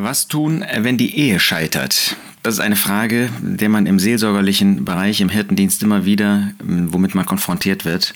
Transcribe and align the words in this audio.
Was 0.00 0.28
tun, 0.28 0.64
wenn 0.76 0.96
die 0.96 1.16
Ehe 1.16 1.40
scheitert? 1.40 2.16
Das 2.44 2.54
ist 2.54 2.60
eine 2.60 2.76
Frage, 2.76 3.30
der 3.40 3.68
man 3.68 3.86
im 3.86 3.98
seelsorgerlichen 3.98 4.84
Bereich, 4.84 5.20
im 5.20 5.28
Hirtendienst 5.28 5.82
immer 5.82 6.04
wieder, 6.04 6.52
ähm, 6.60 6.92
womit 6.92 7.16
man 7.16 7.26
konfrontiert 7.26 7.84
wird. 7.84 8.14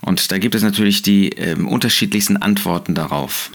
Und 0.00 0.30
da 0.30 0.38
gibt 0.38 0.54
es 0.54 0.62
natürlich 0.62 1.02
die 1.02 1.32
äh, 1.32 1.56
unterschiedlichsten 1.56 2.36
Antworten 2.36 2.94
darauf. 2.94 3.50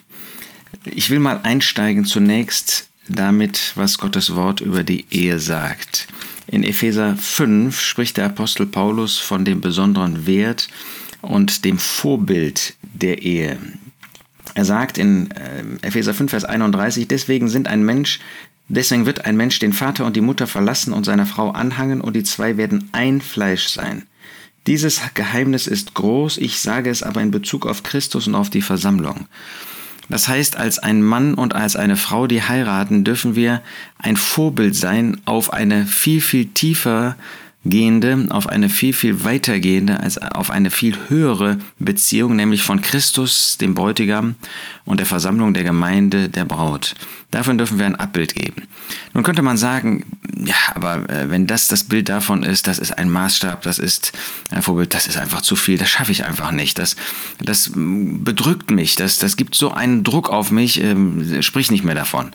Ich 0.83 1.09
will 1.09 1.19
mal 1.19 1.39
einsteigen 1.43 2.03
zunächst 2.03 2.89
damit, 3.07 3.71
was 3.75 3.97
Gottes 3.97 4.35
Wort 4.35 4.59
über 4.59 4.83
die 4.83 5.05
Ehe 5.09 5.39
sagt. 5.39 6.07
In 6.47 6.65
Epheser 6.65 7.15
5 7.15 7.79
spricht 7.79 8.17
der 8.17 8.25
Apostel 8.25 8.65
Paulus 8.65 9.19
von 9.19 9.45
dem 9.45 9.61
besonderen 9.61 10.27
Wert 10.27 10.67
und 11.21 11.63
dem 11.63 11.77
Vorbild 11.77 12.73
der 12.81 13.21
Ehe. 13.21 13.57
Er 14.55 14.65
sagt 14.65 14.97
in 14.97 15.31
äh, 15.31 15.85
Epheser 15.87 16.13
5, 16.13 16.29
Vers 16.29 16.45
31, 16.45 17.07
deswegen 17.07 17.49
sind 17.49 17.67
ein 17.67 17.83
Mensch, 17.83 18.19
deswegen 18.67 19.05
wird 19.05 19.25
ein 19.25 19.35
Mensch 19.35 19.59
den 19.59 19.73
Vater 19.73 20.05
und 20.05 20.15
die 20.15 20.21
Mutter 20.21 20.47
verlassen 20.47 20.93
und 20.93 21.05
seiner 21.05 21.25
Frau 21.25 21.51
anhangen 21.51 22.01
und 22.01 22.15
die 22.15 22.23
zwei 22.23 22.57
werden 22.57 22.89
ein 22.91 23.21
Fleisch 23.21 23.67
sein. 23.67 24.03
Dieses 24.67 25.01
Geheimnis 25.13 25.67
ist 25.67 25.93
groß, 25.93 26.37
ich 26.37 26.59
sage 26.59 26.89
es 26.89 27.03
aber 27.03 27.21
in 27.21 27.31
Bezug 27.31 27.65
auf 27.65 27.83
Christus 27.83 28.27
und 28.27 28.35
auf 28.35 28.49
die 28.49 28.61
Versammlung. 28.61 29.27
Das 30.09 30.27
heißt, 30.27 30.57
als 30.57 30.79
ein 30.79 31.01
Mann 31.01 31.33
und 31.33 31.55
als 31.55 31.75
eine 31.75 31.95
Frau, 31.95 32.27
die 32.27 32.43
heiraten, 32.43 33.03
dürfen 33.03 33.35
wir 33.35 33.61
ein 33.97 34.17
Vorbild 34.17 34.75
sein 34.75 35.19
auf 35.25 35.51
eine 35.53 35.85
viel, 35.85 36.21
viel 36.21 36.47
tiefer 36.47 37.15
gehende, 37.65 38.27
auf 38.29 38.47
eine 38.47 38.69
viel, 38.69 38.93
viel 38.93 39.23
weitergehende, 39.23 39.99
als 39.99 40.17
auf 40.17 40.51
eine 40.51 40.69
viel 40.69 40.97
höhere 41.07 41.59
Beziehung, 41.79 42.35
nämlich 42.35 42.63
von 42.63 42.81
Christus, 42.81 43.57
dem 43.57 43.73
Bräutigam, 43.73 44.35
und 44.85 44.99
der 44.99 45.05
Versammlung 45.05 45.53
der 45.53 45.63
Gemeinde, 45.63 46.29
der 46.29 46.45
Braut. 46.45 46.95
Davon 47.31 47.57
dürfen 47.57 47.79
wir 47.79 47.85
ein 47.85 47.95
Abbild 47.95 48.35
geben. 48.35 48.67
Nun 49.13 49.23
könnte 49.23 49.41
man 49.41 49.57
sagen, 49.57 50.05
ja, 50.35 50.55
aber 50.75 51.09
äh, 51.09 51.29
wenn 51.29 51.47
das 51.47 51.67
das 51.67 51.85
Bild 51.85 52.09
davon 52.09 52.43
ist, 52.43 52.67
das 52.67 52.79
ist 52.79 52.97
ein 52.97 53.09
Maßstab, 53.09 53.61
das 53.61 53.79
ist 53.79 54.11
ein 54.51 54.61
Vorbild, 54.61 54.93
das 54.93 55.07
ist 55.07 55.17
einfach 55.17 55.41
zu 55.41 55.55
viel, 55.55 55.77
das 55.77 55.89
schaffe 55.89 56.11
ich 56.11 56.25
einfach 56.25 56.51
nicht. 56.51 56.77
Das, 56.77 56.95
das 57.39 57.71
bedrückt 57.73 58.71
mich, 58.71 58.95
das, 58.95 59.19
das 59.19 59.37
gibt 59.37 59.55
so 59.55 59.71
einen 59.71 60.03
Druck 60.03 60.29
auf 60.29 60.51
mich, 60.51 60.81
ähm, 60.81 61.41
sprich 61.41 61.71
nicht 61.71 61.83
mehr 61.83 61.95
davon. 61.95 62.31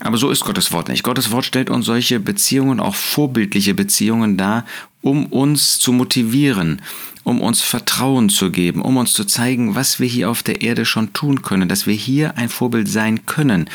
Aber 0.00 0.18
so 0.18 0.30
ist 0.30 0.44
Gottes 0.44 0.72
Wort 0.72 0.88
nicht. 0.88 1.02
Gottes 1.02 1.30
Wort 1.30 1.46
stellt 1.46 1.70
uns 1.70 1.86
solche 1.86 2.20
Beziehungen, 2.20 2.80
auch 2.80 2.94
vorbildliche 2.94 3.74
Beziehungen 3.74 4.36
dar, 4.36 4.64
um 5.06 5.26
uns 5.26 5.78
zu 5.78 5.92
motivieren, 5.92 6.82
um 7.22 7.40
uns 7.40 7.62
Vertrauen 7.62 8.28
zu 8.28 8.50
geben, 8.50 8.82
um 8.82 8.96
uns 8.96 9.12
zu 9.12 9.24
zeigen, 9.24 9.76
was 9.76 10.00
wir 10.00 10.08
hier 10.08 10.28
auf 10.28 10.42
der 10.42 10.62
Erde 10.62 10.84
schon 10.84 11.12
tun 11.12 11.42
können, 11.42 11.68
dass 11.68 11.86
wir 11.86 11.94
hier 11.94 12.36
ein 12.36 12.48
Vorbild 12.48 12.88
sein 12.88 13.24
können. 13.24 13.70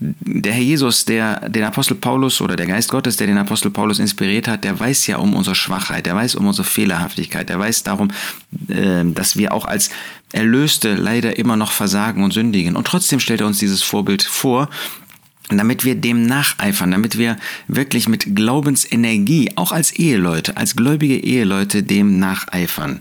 Der 0.00 0.52
Herr 0.52 0.62
Jesus, 0.62 1.04
der 1.04 1.48
den 1.48 1.62
Apostel 1.62 1.94
Paulus 1.94 2.40
oder 2.40 2.56
der 2.56 2.66
Geist 2.66 2.90
Gottes, 2.90 3.16
der 3.16 3.28
den 3.28 3.38
Apostel 3.38 3.70
Paulus 3.70 4.00
inspiriert 4.00 4.48
hat, 4.48 4.64
der 4.64 4.78
weiß 4.78 5.06
ja 5.06 5.18
um 5.18 5.34
unsere 5.34 5.54
Schwachheit, 5.54 6.06
der 6.06 6.16
weiß 6.16 6.34
um 6.34 6.46
unsere 6.48 6.66
Fehlerhaftigkeit, 6.66 7.48
der 7.48 7.60
weiß 7.60 7.84
darum, 7.84 8.10
äh, 8.68 9.04
dass 9.04 9.36
wir 9.36 9.52
auch 9.54 9.66
als 9.66 9.90
Erlöste 10.32 10.94
leider 10.94 11.38
immer 11.38 11.56
noch 11.56 11.70
versagen 11.70 12.24
und 12.24 12.32
sündigen. 12.32 12.74
Und 12.74 12.88
trotzdem 12.88 13.20
stellt 13.20 13.40
er 13.40 13.46
uns 13.46 13.58
dieses 13.58 13.84
Vorbild 13.84 14.24
vor 14.24 14.68
damit 15.48 15.84
wir 15.84 15.94
dem 15.94 16.26
nacheifern, 16.26 16.90
damit 16.90 17.18
wir 17.18 17.36
wirklich 17.68 18.08
mit 18.08 18.34
Glaubensenergie, 18.34 19.52
auch 19.56 19.72
als 19.72 19.92
Eheleute, 19.92 20.56
als 20.56 20.76
gläubige 20.76 21.18
Eheleute, 21.18 21.82
dem 21.82 22.18
nacheifern. 22.18 23.00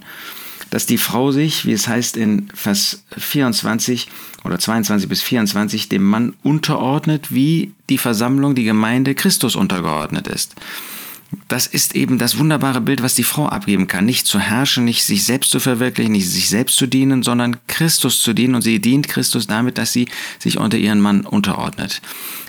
Dass 0.70 0.86
die 0.86 0.98
Frau 0.98 1.32
sich, 1.32 1.66
wie 1.66 1.72
es 1.72 1.88
heißt 1.88 2.18
in 2.18 2.50
Vers 2.54 3.04
24 3.18 4.10
oder 4.44 4.60
22 4.60 5.08
bis 5.08 5.22
24, 5.22 5.88
dem 5.88 6.04
Mann 6.04 6.34
unterordnet, 6.44 7.28
wie 7.34 7.74
die 7.90 7.98
Versammlung, 7.98 8.56
die 8.56 8.64
Gemeinde 8.64 9.16
Christus 9.16 9.56
untergeordnet 9.56 10.28
ist. 10.28 10.56
Das 11.48 11.68
ist 11.68 11.96
eben 11.96 12.18
das 12.18 12.38
wunderbare 12.38 12.82
Bild, 12.82 13.02
was 13.02 13.16
die 13.16 13.24
Frau 13.24 13.48
abgeben 13.48 13.88
kann. 13.88 14.06
Nicht 14.06 14.26
zu 14.26 14.40
herrschen, 14.40 14.86
nicht 14.86 15.04
sich 15.04 15.24
selbst 15.24 15.52
zu 15.52 15.60
verwirklichen, 15.60 16.12
nicht 16.12 16.30
sich 16.30 16.50
selbst 16.50 16.78
zu 16.78 16.88
dienen, 16.88 17.24
sondern 17.24 17.58
Christus 17.68 18.22
zu 18.22 18.34
dienen. 18.34 18.56
Und 18.56 18.62
sie 18.62 18.80
dient 18.80 19.08
Christus 19.08 19.48
damit, 19.48 19.78
dass 19.78 19.94
sie 19.94 20.08
sich 20.40 20.58
unter 20.58 20.78
ihren 20.78 21.00
Mann 21.00 21.26
unterordnet. 21.26 22.02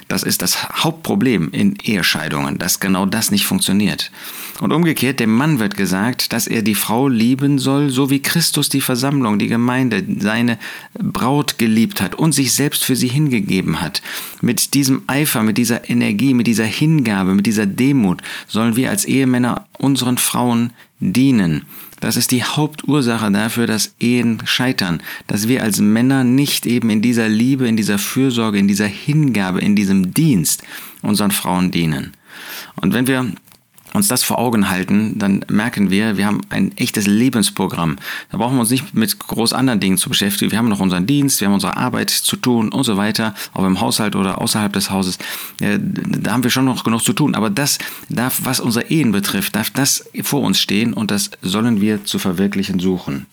Das 0.08 0.22
ist 0.22 0.42
das 0.42 0.68
Hauptproblem 0.84 1.50
in 1.52 1.76
Ehescheidungen, 1.82 2.58
dass 2.58 2.80
genau 2.80 3.06
das 3.06 3.30
nicht 3.30 3.46
funktioniert. 3.46 4.10
Und 4.60 4.72
umgekehrt, 4.72 5.18
dem 5.18 5.34
Mann 5.34 5.58
wird 5.58 5.76
gesagt, 5.76 6.32
dass 6.32 6.46
er 6.46 6.62
die 6.62 6.74
Frau 6.74 7.08
lieben 7.08 7.58
soll, 7.58 7.90
so 7.90 8.10
wie 8.10 8.20
Christus 8.20 8.68
die 8.68 8.80
Versammlung, 8.80 9.38
die 9.38 9.48
Gemeinde, 9.48 10.04
seine 10.18 10.58
Braut 10.94 11.58
geliebt 11.58 12.00
hat 12.00 12.14
und 12.14 12.32
sich 12.32 12.52
selbst 12.52 12.84
für 12.84 12.96
sie 12.96 13.08
hingegeben 13.08 13.80
hat. 13.80 14.02
Mit 14.40 14.74
diesem 14.74 15.02
Eifer, 15.06 15.42
mit 15.42 15.58
dieser 15.58 15.88
Energie, 15.88 16.34
mit 16.34 16.46
dieser 16.46 16.64
Hingabe, 16.64 17.34
mit 17.34 17.46
dieser 17.46 17.66
Demut 17.66 18.22
sollen 18.46 18.76
wir 18.76 18.90
als 18.90 19.04
Ehemänner 19.04 19.66
unseren 19.78 20.18
Frauen 20.18 20.72
dienen. 21.00 21.64
Das 22.00 22.16
ist 22.16 22.30
die 22.30 22.44
Hauptursache 22.44 23.30
dafür, 23.30 23.66
dass 23.66 23.94
Ehen 23.98 24.42
scheitern, 24.44 25.02
dass 25.26 25.48
wir 25.48 25.62
als 25.62 25.80
Männer 25.80 26.24
nicht 26.24 26.66
eben 26.66 26.90
in 26.90 27.02
dieser 27.02 27.28
Liebe, 27.28 27.66
in 27.66 27.76
dieser 27.76 27.98
Fürsorge, 27.98 28.58
in 28.58 28.68
dieser 28.68 28.86
Hingabe, 28.86 29.60
in 29.60 29.76
diesem 29.76 30.12
Dienst 30.12 30.62
unseren 31.02 31.30
Frauen 31.30 31.70
dienen. 31.70 32.12
Und 32.76 32.92
wenn 32.92 33.06
wir 33.06 33.32
uns 33.94 34.08
das 34.08 34.24
vor 34.24 34.38
Augen 34.38 34.68
halten, 34.68 35.18
dann 35.18 35.44
merken 35.48 35.90
wir, 35.90 36.16
wir 36.16 36.26
haben 36.26 36.40
ein 36.50 36.76
echtes 36.76 37.06
Lebensprogramm. 37.06 37.96
Da 38.30 38.38
brauchen 38.38 38.56
wir 38.56 38.60
uns 38.60 38.70
nicht 38.70 38.92
mit 38.92 39.18
groß 39.18 39.52
anderen 39.52 39.80
Dingen 39.80 39.98
zu 39.98 40.08
beschäftigen. 40.08 40.50
Wir 40.50 40.58
haben 40.58 40.68
noch 40.68 40.80
unseren 40.80 41.06
Dienst, 41.06 41.40
wir 41.40 41.46
haben 41.46 41.54
unsere 41.54 41.76
Arbeit 41.76 42.10
zu 42.10 42.36
tun 42.36 42.70
und 42.70 42.84
so 42.84 42.96
weiter, 42.96 43.34
ob 43.54 43.64
im 43.64 43.80
Haushalt 43.80 44.16
oder 44.16 44.40
außerhalb 44.40 44.72
des 44.72 44.90
Hauses. 44.90 45.18
Da 45.58 46.32
haben 46.32 46.42
wir 46.42 46.50
schon 46.50 46.64
noch 46.64 46.82
genug 46.82 47.02
zu 47.02 47.12
tun. 47.12 47.34
Aber 47.36 47.50
das 47.50 47.78
darf, 48.08 48.40
was 48.42 48.60
unsere 48.60 48.90
Ehen 48.90 49.12
betrifft, 49.12 49.54
darf 49.54 49.70
das 49.70 50.04
vor 50.22 50.42
uns 50.42 50.58
stehen 50.58 50.92
und 50.92 51.10
das 51.10 51.30
sollen 51.40 51.80
wir 51.80 52.04
zu 52.04 52.18
verwirklichen 52.18 52.80
suchen. 52.80 53.26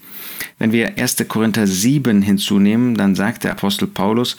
Wenn 0.59 0.71
wir 0.71 0.97
1. 0.97 1.25
Korinther 1.27 1.65
7 1.65 2.21
hinzunehmen, 2.21 2.95
dann 2.95 3.15
sagt 3.15 3.43
der 3.43 3.51
Apostel 3.51 3.87
Paulus, 3.87 4.37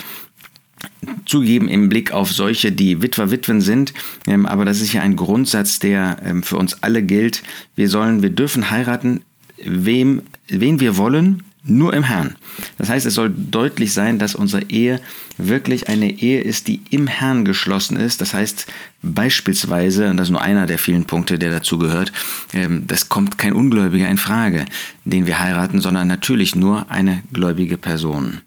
zugeben 1.26 1.68
im 1.68 1.88
Blick 1.88 2.12
auf 2.12 2.32
solche, 2.32 2.72
die 2.72 3.02
Witwer, 3.02 3.30
Witwen 3.30 3.60
sind. 3.60 3.92
Ähm, 4.26 4.46
aber 4.46 4.64
das 4.64 4.80
ist 4.80 4.92
ja 4.92 5.02
ein 5.02 5.16
Grundsatz, 5.16 5.78
der 5.78 6.18
ähm, 6.24 6.42
für 6.42 6.56
uns 6.56 6.82
alle 6.82 7.02
gilt. 7.02 7.42
Wir 7.74 7.88
sollen, 7.88 8.22
wir 8.22 8.30
dürfen 8.30 8.70
heiraten, 8.70 9.22
wem, 9.64 10.22
wen 10.48 10.80
wir 10.80 10.96
wollen, 10.96 11.42
nur 11.64 11.94
im 11.94 12.02
Herrn. 12.02 12.34
Das 12.76 12.88
heißt, 12.88 13.06
es 13.06 13.14
soll 13.14 13.32
deutlich 13.32 13.92
sein, 13.92 14.18
dass 14.18 14.34
unsere 14.34 14.64
Ehe 14.64 15.00
wirklich 15.38 15.88
eine 15.88 16.10
Ehe 16.10 16.40
ist, 16.40 16.66
die 16.66 16.82
im 16.90 17.06
Herrn 17.06 17.44
geschlossen 17.44 17.96
ist. 17.96 18.20
Das 18.20 18.34
heißt 18.34 18.66
beispielsweise, 19.02 20.10
und 20.10 20.16
das 20.16 20.26
ist 20.26 20.32
nur 20.32 20.42
einer 20.42 20.66
der 20.66 20.78
vielen 20.78 21.04
Punkte, 21.04 21.38
der 21.38 21.50
dazu 21.50 21.78
gehört, 21.78 22.12
ähm, 22.52 22.84
das 22.86 23.08
kommt 23.08 23.38
kein 23.38 23.52
Ungläubiger 23.52 24.08
in 24.08 24.18
Frage, 24.18 24.64
den 25.04 25.26
wir 25.26 25.38
heiraten, 25.38 25.80
sondern 25.80 26.08
natürlich 26.08 26.56
nur 26.56 26.90
eine 26.90 27.22
gläubige 27.32 27.78
Person. 27.78 28.40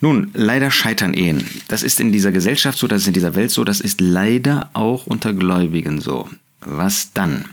Nun, 0.00 0.30
leider 0.34 0.70
scheitern 0.70 1.14
Ehen. 1.14 1.44
Das 1.68 1.82
ist 1.82 2.00
in 2.00 2.12
dieser 2.12 2.32
Gesellschaft 2.32 2.78
so, 2.78 2.86
das 2.86 3.02
ist 3.02 3.08
in 3.08 3.14
dieser 3.14 3.34
Welt 3.34 3.50
so, 3.50 3.64
das 3.64 3.80
ist 3.80 4.00
leider 4.00 4.70
auch 4.72 5.06
unter 5.06 5.32
Gläubigen 5.32 6.00
so. 6.00 6.28
Was 6.60 7.12
dann? 7.12 7.46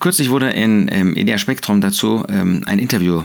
Kürzlich 0.00 0.30
wurde 0.30 0.50
in 0.50 0.88
ähm, 0.92 1.16
Idea 1.16 1.38
Spektrum 1.38 1.80
dazu 1.80 2.24
ähm, 2.28 2.62
ein 2.66 2.78
Interview 2.78 3.24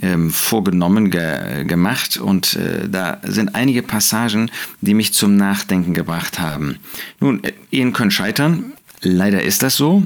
ähm, 0.00 0.30
vorgenommen, 0.30 1.10
ge 1.10 1.64
gemacht 1.64 2.16
und 2.16 2.56
äh, 2.56 2.88
da 2.88 3.20
sind 3.22 3.54
einige 3.54 3.82
Passagen, 3.82 4.50
die 4.80 4.94
mich 4.94 5.12
zum 5.12 5.36
Nachdenken 5.36 5.92
gebracht 5.92 6.40
haben. 6.40 6.78
Nun, 7.20 7.44
äh, 7.44 7.52
Ehen 7.70 7.92
können 7.92 8.10
scheitern, 8.10 8.72
leider 9.02 9.42
ist 9.42 9.62
das 9.62 9.76
so. 9.76 10.04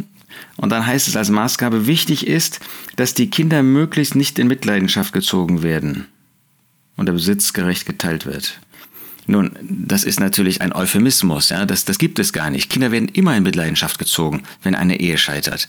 Und 0.57 0.71
dann 0.71 0.87
heißt 0.87 1.09
es 1.09 1.17
als 1.17 1.31
Maßgabe, 1.31 1.87
wichtig 1.87 2.27
ist, 2.27 2.61
dass 2.97 3.15
die 3.15 3.31
Kinder 3.31 3.63
möglichst 3.63 4.15
nicht 4.15 4.39
in 4.39 4.49
Mitleidenschaft 4.49 5.13
gezogen 5.13 5.63
werden 5.63 6.07
und 6.99 7.07
der 7.07 7.15
Besitz 7.15 7.55
gerecht 7.55 7.87
geteilt 7.87 8.27
wird. 8.27 8.61
Nun, 9.31 9.51
das 9.61 10.05
ist 10.05 10.21
natürlich 10.21 10.63
ein 10.63 10.73
Euphemismus, 10.73 11.51
ja, 11.51 11.67
das, 11.67 11.85
das 11.85 11.99
gibt 11.99 12.19
es 12.19 12.33
gar 12.33 12.49
nicht. 12.51 12.71
Kinder 12.71 12.93
werden 12.93 13.11
immer 13.13 13.37
in 13.37 13.43
Mitleidenschaft 13.43 13.99
gezogen, 13.99 14.43
wenn 14.63 14.75
eine 14.75 15.01
Ehe 15.01 15.19
scheitert. 15.19 15.67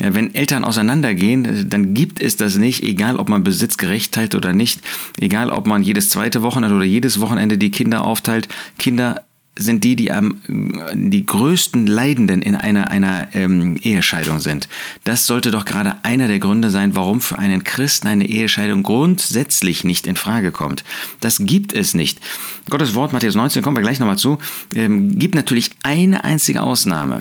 Ja, 0.00 0.12
wenn 0.12 0.34
Eltern 0.34 0.64
auseinandergehen, 0.64 1.70
dann 1.70 1.94
gibt 1.94 2.20
es 2.20 2.36
das 2.36 2.56
nicht, 2.56 2.82
egal 2.82 3.16
ob 3.16 3.28
man 3.28 3.44
Besitz 3.44 3.76
gerecht 3.76 4.12
teilt 4.12 4.34
oder 4.34 4.52
nicht, 4.52 4.80
egal 5.20 5.50
ob 5.50 5.68
man 5.68 5.84
jedes 5.84 6.10
zweite 6.10 6.42
Wochenende 6.42 6.74
oder 6.74 6.84
jedes 6.84 7.20
Wochenende 7.20 7.58
die 7.58 7.70
Kinder 7.70 8.04
aufteilt. 8.04 8.48
Kinder 8.76 9.25
sind 9.58 9.84
die, 9.84 9.96
die 9.96 10.12
am 10.12 10.40
die 10.92 11.24
größten 11.24 11.86
Leidenden 11.86 12.42
in 12.42 12.54
einer, 12.54 12.90
einer 12.90 13.28
ähm, 13.34 13.76
Ehescheidung 13.82 14.40
sind. 14.40 14.68
Das 15.04 15.26
sollte 15.26 15.50
doch 15.50 15.64
gerade 15.64 15.96
einer 16.02 16.28
der 16.28 16.38
Gründe 16.38 16.70
sein, 16.70 16.94
warum 16.94 17.20
für 17.20 17.38
einen 17.38 17.64
Christen 17.64 18.08
eine 18.08 18.28
Ehescheidung 18.28 18.82
grundsätzlich 18.82 19.84
nicht 19.84 20.06
in 20.06 20.16
Frage 20.16 20.52
kommt. 20.52 20.84
Das 21.20 21.38
gibt 21.40 21.72
es 21.72 21.94
nicht. 21.94 22.20
Gottes 22.68 22.94
Wort, 22.94 23.12
Matthäus 23.12 23.34
19, 23.34 23.62
kommen 23.62 23.76
wir 23.76 23.82
gleich 23.82 24.00
nochmal 24.00 24.18
zu, 24.18 24.38
ähm, 24.74 25.18
gibt 25.18 25.34
natürlich 25.34 25.70
eine 25.82 26.24
einzige 26.24 26.62
Ausnahme. 26.62 27.20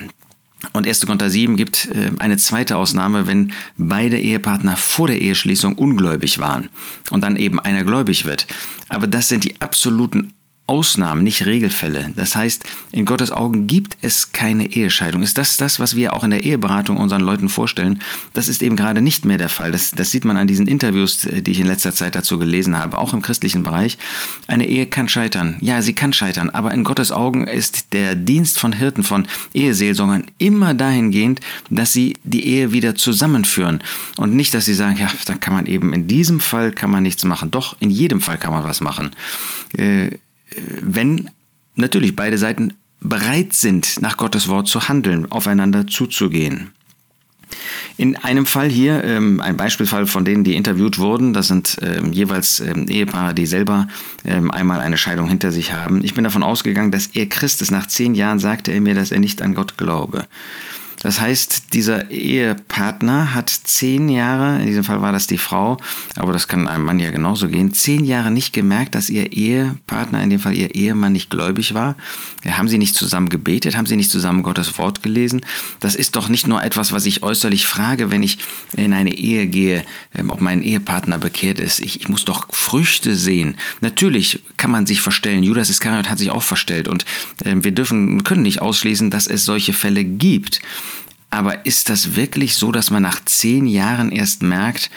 Und 0.73 0.87
1. 0.87 1.05
Korinther 1.05 1.29
7 1.29 1.55
gibt 1.55 1.87
äh, 1.87 2.11
eine 2.19 2.37
zweite 2.37 2.77
Ausnahme, 2.77 3.27
wenn 3.27 3.53
beide 3.77 4.19
Ehepartner 4.19 4.75
vor 4.77 5.07
der 5.07 5.21
Eheschließung 5.21 5.75
ungläubig 5.75 6.39
waren 6.39 6.69
und 7.11 7.21
dann 7.21 7.35
eben 7.35 7.59
einer 7.59 7.83
gläubig 7.83 8.25
wird. 8.25 8.47
Aber 8.89 9.07
das 9.07 9.27
sind 9.27 9.43
die 9.43 9.61
absoluten 9.61 10.33
Ausnahmen, 10.67 11.23
nicht 11.23 11.45
Regelfälle. 11.45 12.11
Das 12.15 12.35
heißt, 12.35 12.63
in 12.91 13.05
Gottes 13.05 13.31
Augen 13.31 13.67
gibt 13.67 13.97
es 14.01 14.31
keine 14.31 14.71
Ehescheidung. 14.71 15.21
Ist 15.21 15.37
das 15.37 15.57
das, 15.57 15.79
was 15.79 15.95
wir 15.95 16.13
auch 16.13 16.23
in 16.23 16.31
der 16.31 16.43
Eheberatung 16.43 16.97
unseren 16.97 17.21
Leuten 17.21 17.49
vorstellen? 17.49 18.01
Das 18.33 18.47
ist 18.47 18.63
eben 18.63 18.75
gerade 18.75 19.01
nicht 19.01 19.25
mehr 19.25 19.37
der 19.37 19.49
Fall. 19.49 19.71
Das, 19.71 19.91
das 19.91 20.09
sieht 20.09 20.25
man 20.25 20.37
an 20.37 20.47
diesen 20.47 20.67
Interviews, 20.67 21.25
äh, 21.25 21.43
die 21.43 21.51
ich 21.51 21.59
in 21.59 21.67
letzter 21.67 21.93
Zeit 21.93 22.15
dazu 22.15 22.39
gelesen 22.39 22.77
habe, 22.77 22.97
auch 22.97 23.13
im 23.13 23.21
christlichen 23.21 23.61
Bereich. 23.61 23.99
Eine 24.47 24.67
Ehe 24.67 24.87
kann 24.87 25.07
scheitern. 25.07 25.57
Ja, 25.61 25.83
sie 25.83 25.93
kann 25.93 26.13
scheitern, 26.13 26.49
aber 26.49 26.73
in 26.73 26.83
Gottes 26.83 27.11
Augen 27.11 27.45
ist 27.45 27.93
der 27.93 28.15
Dienst 28.15 28.59
von 28.59 28.73
Hirten, 28.73 29.03
von 29.03 29.27
Eheseelsorgern 29.53 30.25
immer 30.39 30.73
dahingehend, 30.73 31.41
dass 31.69 31.93
sie 31.93 32.17
die 32.23 32.47
Ehe 32.47 32.71
wieder 32.71 32.95
zusammenführen 32.95 33.83
und 34.17 34.35
nicht, 34.35 34.55
dass 34.55 34.65
sie 34.65 34.73
sagen, 34.73 34.97
ja, 34.97 35.09
dann 35.25 35.39
kann 35.39 35.53
man 35.53 35.67
eben 35.67 35.93
in 35.93 36.07
diesem 36.07 36.39
Fall 36.39 36.71
kann 36.71 36.89
man 36.89 37.03
nichts 37.03 37.23
machen. 37.23 37.51
Doch, 37.51 37.75
in 37.79 37.91
jedem 37.91 38.19
Fall 38.19 38.39
kann 38.39 38.51
man 38.51 38.63
was 38.63 38.81
machen. 38.81 39.11
Äh, 39.77 40.09
wenn 40.81 41.29
natürlich 41.75 42.15
beide 42.15 42.37
Seiten 42.37 42.73
bereit 43.01 43.53
sind, 43.53 44.01
nach 44.01 44.17
Gottes 44.17 44.47
Wort 44.47 44.67
zu 44.67 44.87
handeln, 44.87 45.31
aufeinander 45.31 45.87
zuzugehen. 45.87 46.71
In 47.97 48.17
einem 48.17 48.45
Fall 48.45 48.69
hier, 48.69 49.03
ähm, 49.03 49.39
ein 49.39 49.55
Beispielfall 49.55 50.07
von 50.07 50.25
denen, 50.25 50.43
die 50.43 50.55
interviewt 50.55 50.97
wurden, 50.97 51.33
das 51.33 51.47
sind 51.47 51.77
ähm, 51.81 52.11
jeweils 52.11 52.59
ähm, 52.59 52.87
Ehepaare, 52.87 53.33
die 53.33 53.45
selber 53.45 53.87
ähm, 54.25 54.51
einmal 54.51 54.79
eine 54.81 54.97
Scheidung 54.97 55.29
hinter 55.29 55.51
sich 55.51 55.71
haben. 55.71 56.03
Ich 56.03 56.13
bin 56.13 56.23
davon 56.23 56.43
ausgegangen, 56.43 56.91
dass 56.91 57.07
er 57.07 57.27
Christ 57.27 57.61
ist. 57.61 57.71
Nach 57.71 57.87
zehn 57.87 58.15
Jahren 58.15 58.39
sagte 58.39 58.71
er 58.71 58.81
mir, 58.81 58.95
dass 58.95 59.11
er 59.11 59.19
nicht 59.19 59.41
an 59.41 59.53
Gott 59.53 59.77
glaube. 59.77 60.25
Das 61.05 61.21
heißt, 61.21 61.75
dieser 61.75 62.09
Ehepartner 62.09 63.35
hat 63.35 63.51
zehn 63.51 64.09
Jahre, 64.09 64.59
in 64.59 64.65
diesem 64.65 64.83
Fall 64.83 65.03
war 65.03 65.11
das 65.11 65.27
die 65.27 65.37
Frau, 65.37 65.77
aber 66.15 66.33
das 66.33 66.47
kann 66.47 66.67
einem 66.67 66.83
Mann 66.83 66.97
ja 66.97 67.11
genauso 67.11 67.47
gehen, 67.47 67.75
zehn 67.75 68.05
Jahre 68.05 68.31
nicht 68.31 68.53
gemerkt, 68.53 68.95
dass 68.95 69.11
ihr 69.11 69.31
Ehepartner, 69.31 70.23
in 70.23 70.31
dem 70.31 70.39
Fall 70.39 70.55
ihr 70.55 70.73
Ehemann, 70.73 71.13
nicht 71.13 71.29
gläubig 71.29 71.75
war. 71.75 71.95
Haben 72.49 72.69
sie 72.69 72.79
nicht 72.79 72.95
zusammen 72.95 73.29
gebetet? 73.29 73.77
Haben 73.77 73.85
sie 73.85 73.97
nicht 73.97 74.09
zusammen 74.09 74.41
Gottes 74.41 74.79
Wort 74.79 75.03
gelesen? 75.03 75.41
Das 75.79 75.93
ist 75.93 76.15
doch 76.15 76.27
nicht 76.27 76.47
nur 76.47 76.63
etwas, 76.63 76.91
was 76.91 77.05
ich 77.05 77.21
äußerlich 77.21 77.67
frage, 77.67 78.09
wenn 78.09 78.23
ich 78.23 78.39
in 78.75 78.91
eine 78.91 79.13
Ehe 79.13 79.45
gehe, 79.45 79.85
ähm, 80.15 80.31
ob 80.31 80.41
mein 80.41 80.63
Ehepartner 80.63 81.19
bekehrt 81.19 81.59
ist. 81.59 81.81
Ich, 81.81 82.01
ich 82.01 82.09
muss 82.09 82.25
doch 82.25 82.47
Früchte 82.49 83.15
sehen. 83.15 83.57
Natürlich 83.79 84.41
kann 84.57 84.71
man 84.71 84.87
sich 84.87 85.01
verstellen. 85.01 85.43
Judas 85.43 85.69
Iskariot 85.69 86.09
hat 86.09 86.17
sich 86.17 86.31
auch 86.31 86.41
verstellt 86.41 86.87
und 86.87 87.05
äh, 87.43 87.53
wir 87.57 87.73
dürfen, 87.73 88.23
können 88.23 88.41
nicht 88.41 88.63
ausschließen, 88.63 89.11
dass 89.11 89.27
es 89.27 89.45
solche 89.45 89.73
Fälle 89.73 90.03
gibt. 90.03 90.61
Aber 91.35 91.65
ist 91.65 91.89
das 91.89 92.15
wirklich 92.15 92.55
so, 92.55 92.71
dass 92.71 92.91
man 92.91 93.03
nach 93.03 93.19
zehn 93.25 93.67
Jahren 93.67 94.09
erst 94.09 94.41
merkt, 94.41 94.89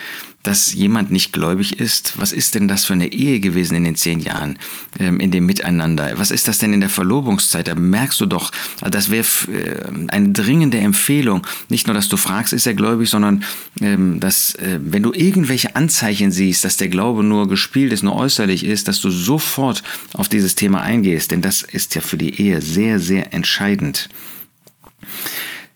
dass 0.44 0.72
jemand 0.72 1.10
nicht 1.10 1.32
gläubig 1.32 1.80
ist? 1.80 2.12
Was 2.16 2.30
ist 2.30 2.54
denn 2.54 2.68
das 2.68 2.84
für 2.84 2.92
eine 2.92 3.12
Ehe 3.12 3.40
gewesen 3.40 3.74
in 3.74 3.82
den 3.82 3.96
zehn 3.96 4.20
Jahren, 4.20 4.56
ähm, 5.00 5.18
in 5.18 5.32
dem 5.32 5.46
Miteinander? 5.46 6.16
Was 6.16 6.30
ist 6.30 6.46
das 6.46 6.58
denn 6.58 6.72
in 6.72 6.78
der 6.78 6.90
Verlobungszeit? 6.90 7.66
Da 7.66 7.74
merkst 7.74 8.20
du 8.20 8.26
doch, 8.26 8.52
das 8.88 9.10
wäre 9.10 9.26
äh, 9.52 10.12
eine 10.12 10.28
dringende 10.28 10.78
Empfehlung. 10.78 11.44
Nicht 11.68 11.88
nur, 11.88 11.94
dass 11.94 12.08
du 12.08 12.16
fragst, 12.16 12.52
ist 12.52 12.68
er 12.68 12.74
gläubig, 12.74 13.10
sondern 13.10 13.42
ähm, 13.80 14.20
dass, 14.20 14.54
äh, 14.54 14.78
wenn 14.80 15.02
du 15.02 15.12
irgendwelche 15.12 15.74
Anzeichen 15.74 16.30
siehst, 16.30 16.64
dass 16.64 16.76
der 16.76 16.88
Glaube 16.88 17.24
nur 17.24 17.48
gespielt 17.48 17.92
ist, 17.92 18.04
nur 18.04 18.14
äußerlich 18.14 18.64
ist, 18.64 18.86
dass 18.86 19.00
du 19.00 19.10
sofort 19.10 19.82
auf 20.14 20.28
dieses 20.28 20.54
Thema 20.54 20.82
eingehst. 20.82 21.32
Denn 21.32 21.42
das 21.42 21.62
ist 21.62 21.96
ja 21.96 22.00
für 22.00 22.16
die 22.16 22.40
Ehe 22.40 22.62
sehr, 22.62 23.00
sehr 23.00 23.34
entscheidend. 23.34 24.08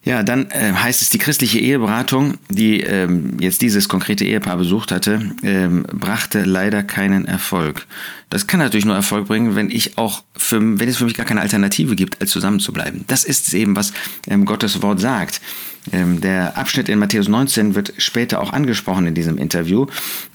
Ja, 0.05 0.25
dann 0.25 0.51
äh, 0.51 0.73
heißt 0.73 1.01
es, 1.01 1.11
die 1.11 1.19
christliche 1.19 1.61
Eheberatung, 1.61 2.35
die 2.49 2.81
ähm, 2.81 3.37
jetzt 3.39 3.63
dieses 3.63 3.89
konkrete 3.89 4.25
Ehepaar 4.25 4.57
besucht 4.57 4.91
hatte, 4.91 5.31
ähm, 5.45 5.85
brachte 5.93 6.43
leider 6.43 6.83
keinen 6.83 7.25
Erfolg. 7.25 7.87
Das 8.29 8.49
kann 8.49 8.59
natürlich 8.59 8.85
nur 8.85 8.97
Erfolg 8.97 9.29
bringen, 9.29 9.55
wenn 9.55 9.71
ich 9.71 9.99
auch, 9.99 10.25
für, 10.37 10.61
wenn 10.61 10.89
es 10.89 10.97
für 10.97 11.05
mich 11.05 11.15
gar 11.15 11.27
keine 11.27 11.41
Alternative 11.41 11.95
gibt, 11.95 12.21
als 12.21 12.31
zusammenzubleiben. 12.31 13.05
Das 13.07 13.23
ist 13.23 13.55
eben, 13.55 13.77
was 13.77 13.93
ähm, 14.27 14.45
Gottes 14.45 14.83
Wort 14.83 14.99
sagt. 14.99 15.41
Ähm, 15.93 16.21
der 16.21 16.57
Abschnitt 16.57 16.89
in 16.89 16.99
Matthäus 16.99 17.29
19 17.29 17.75
wird 17.75 17.93
später 17.99 18.41
auch 18.41 18.53
angesprochen 18.53 19.07
in 19.07 19.15
diesem 19.15 19.37
Interview. 19.37 19.87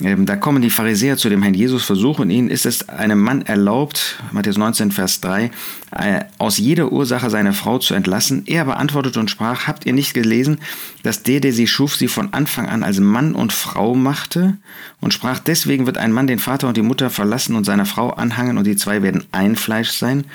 Ähm, 0.03 0.25
da 0.25 0.35
kommen 0.35 0.61
die 0.61 0.69
Pharisäer 0.69 1.17
zu 1.17 1.29
dem 1.29 1.41
Herrn 1.41 1.55
Jesus, 1.55 1.83
versuchen 1.83 2.29
ihn, 2.29 2.47
ist 2.47 2.65
es 2.65 2.87
einem 2.89 3.19
Mann 3.19 3.41
erlaubt, 3.41 4.21
Matthäus 4.31 4.57
19, 4.57 4.91
Vers 4.91 5.19
3, 5.21 5.51
äh, 5.91 6.19
aus 6.37 6.57
jeder 6.57 6.91
Ursache 6.91 7.29
seine 7.29 7.53
Frau 7.53 7.79
zu 7.79 7.95
entlassen. 7.95 8.43
Er 8.45 8.65
beantwortete 8.65 9.19
und 9.19 9.31
sprach, 9.31 9.67
habt 9.67 9.85
ihr 9.85 9.93
nicht 9.93 10.13
gelesen, 10.13 10.59
dass 11.01 11.23
der, 11.23 11.39
der 11.39 11.53
sie 11.53 11.67
schuf, 11.67 11.95
sie 11.95 12.07
von 12.07 12.33
Anfang 12.33 12.67
an 12.67 12.83
als 12.83 12.99
Mann 12.99 13.33
und 13.33 13.51
Frau 13.51 13.95
machte? 13.95 14.57
Und 14.99 15.13
sprach, 15.13 15.39
deswegen 15.39 15.85
wird 15.85 15.97
ein 15.97 16.11
Mann 16.11 16.27
den 16.27 16.39
Vater 16.39 16.67
und 16.67 16.77
die 16.77 16.81
Mutter 16.81 17.09
verlassen 17.09 17.55
und 17.55 17.63
seiner 17.63 17.85
Frau 17.85 18.09
anhangen 18.09 18.57
und 18.57 18.65
die 18.65 18.75
zwei 18.75 19.01
werden 19.01 19.25
ein 19.31 19.55
Fleisch 19.55 19.91
sein. 19.91 20.25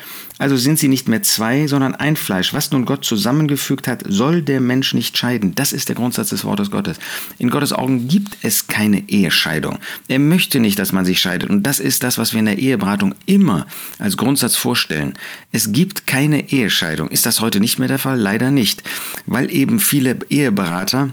Also 0.42 0.56
sind 0.56 0.76
sie 0.76 0.88
nicht 0.88 1.06
mehr 1.06 1.22
zwei, 1.22 1.68
sondern 1.68 1.94
ein 1.94 2.16
Fleisch. 2.16 2.52
Was 2.52 2.72
nun 2.72 2.84
Gott 2.84 3.04
zusammengefügt 3.04 3.86
hat, 3.86 4.02
soll 4.08 4.42
der 4.42 4.60
Mensch 4.60 4.92
nicht 4.92 5.16
scheiden. 5.16 5.54
Das 5.54 5.72
ist 5.72 5.88
der 5.88 5.94
Grundsatz 5.94 6.30
des 6.30 6.42
Wortes 6.42 6.72
Gottes. 6.72 6.98
In 7.38 7.48
Gottes 7.48 7.72
Augen 7.72 8.08
gibt 8.08 8.38
es 8.42 8.66
keine 8.66 9.08
Ehescheidung. 9.08 9.78
Er 10.08 10.18
möchte 10.18 10.58
nicht, 10.58 10.80
dass 10.80 10.90
man 10.90 11.04
sich 11.04 11.20
scheidet. 11.20 11.48
Und 11.48 11.62
das 11.62 11.78
ist 11.78 12.02
das, 12.02 12.18
was 12.18 12.32
wir 12.32 12.40
in 12.40 12.46
der 12.46 12.58
Eheberatung 12.58 13.14
immer 13.24 13.68
als 14.00 14.16
Grundsatz 14.16 14.56
vorstellen. 14.56 15.14
Es 15.52 15.70
gibt 15.70 16.08
keine 16.08 16.50
Ehescheidung. 16.50 17.08
Ist 17.10 17.24
das 17.24 17.40
heute 17.40 17.60
nicht 17.60 17.78
mehr 17.78 17.86
der 17.86 18.00
Fall? 18.00 18.18
Leider 18.18 18.50
nicht. 18.50 18.82
Weil 19.26 19.48
eben 19.48 19.78
viele 19.78 20.18
Eheberater 20.28 21.10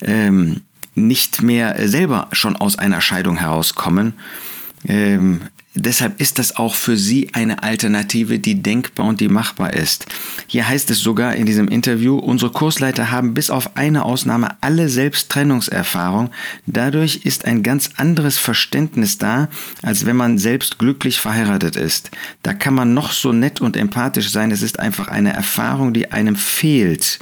ähm, 0.00 0.62
nicht 0.94 1.42
mehr 1.42 1.76
selber 1.86 2.28
schon 2.32 2.56
aus 2.56 2.78
einer 2.78 3.02
Scheidung 3.02 3.36
herauskommen. 3.36 4.14
Ähm, 4.88 5.42
Deshalb 5.76 6.20
ist 6.20 6.38
das 6.38 6.54
auch 6.54 6.76
für 6.76 6.96
sie 6.96 7.30
eine 7.32 7.64
Alternative, 7.64 8.38
die 8.38 8.62
denkbar 8.62 9.06
und 9.06 9.20
die 9.20 9.28
machbar 9.28 9.74
ist. 9.74 10.06
Hier 10.46 10.68
heißt 10.68 10.88
es 10.90 11.00
sogar 11.00 11.34
in 11.34 11.46
diesem 11.46 11.66
Interview, 11.66 12.16
unsere 12.16 12.52
Kursleiter 12.52 13.10
haben 13.10 13.34
bis 13.34 13.50
auf 13.50 13.76
eine 13.76 14.04
Ausnahme 14.04 14.56
alle 14.60 14.88
Selbsttrennungserfahrung. 14.88 16.30
Dadurch 16.66 17.22
ist 17.24 17.44
ein 17.44 17.64
ganz 17.64 17.90
anderes 17.96 18.38
Verständnis 18.38 19.18
da, 19.18 19.48
als 19.82 20.06
wenn 20.06 20.16
man 20.16 20.38
selbst 20.38 20.78
glücklich 20.78 21.18
verheiratet 21.18 21.74
ist. 21.74 22.12
Da 22.44 22.54
kann 22.54 22.74
man 22.74 22.94
noch 22.94 23.10
so 23.10 23.32
nett 23.32 23.60
und 23.60 23.76
empathisch 23.76 24.30
sein, 24.30 24.52
es 24.52 24.62
ist 24.62 24.78
einfach 24.78 25.08
eine 25.08 25.32
Erfahrung, 25.32 25.92
die 25.92 26.12
einem 26.12 26.36
fehlt. 26.36 27.18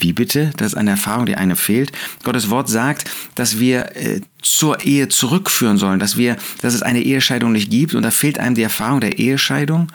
Wie 0.00 0.12
bitte? 0.12 0.50
Das 0.56 0.68
ist 0.68 0.78
eine 0.78 0.90
Erfahrung, 0.90 1.26
die 1.26 1.36
einem 1.36 1.56
fehlt. 1.56 1.92
Gottes 2.24 2.50
Wort 2.50 2.68
sagt, 2.68 3.10
dass 3.34 3.58
wir 3.58 3.96
äh, 3.96 4.20
zur 4.42 4.84
Ehe 4.84 5.08
zurückführen 5.08 5.76
sollen, 5.76 6.00
dass 6.00 6.16
wir, 6.16 6.36
dass 6.62 6.74
es 6.74 6.82
eine 6.82 7.02
Ehescheidung 7.02 7.52
nicht 7.52 7.70
gibt 7.70 7.94
und 7.94 8.02
da 8.02 8.10
fehlt 8.10 8.38
einem 8.38 8.54
die 8.54 8.62
Erfahrung 8.62 9.00
der 9.00 9.18
Ehescheidung. 9.18 9.88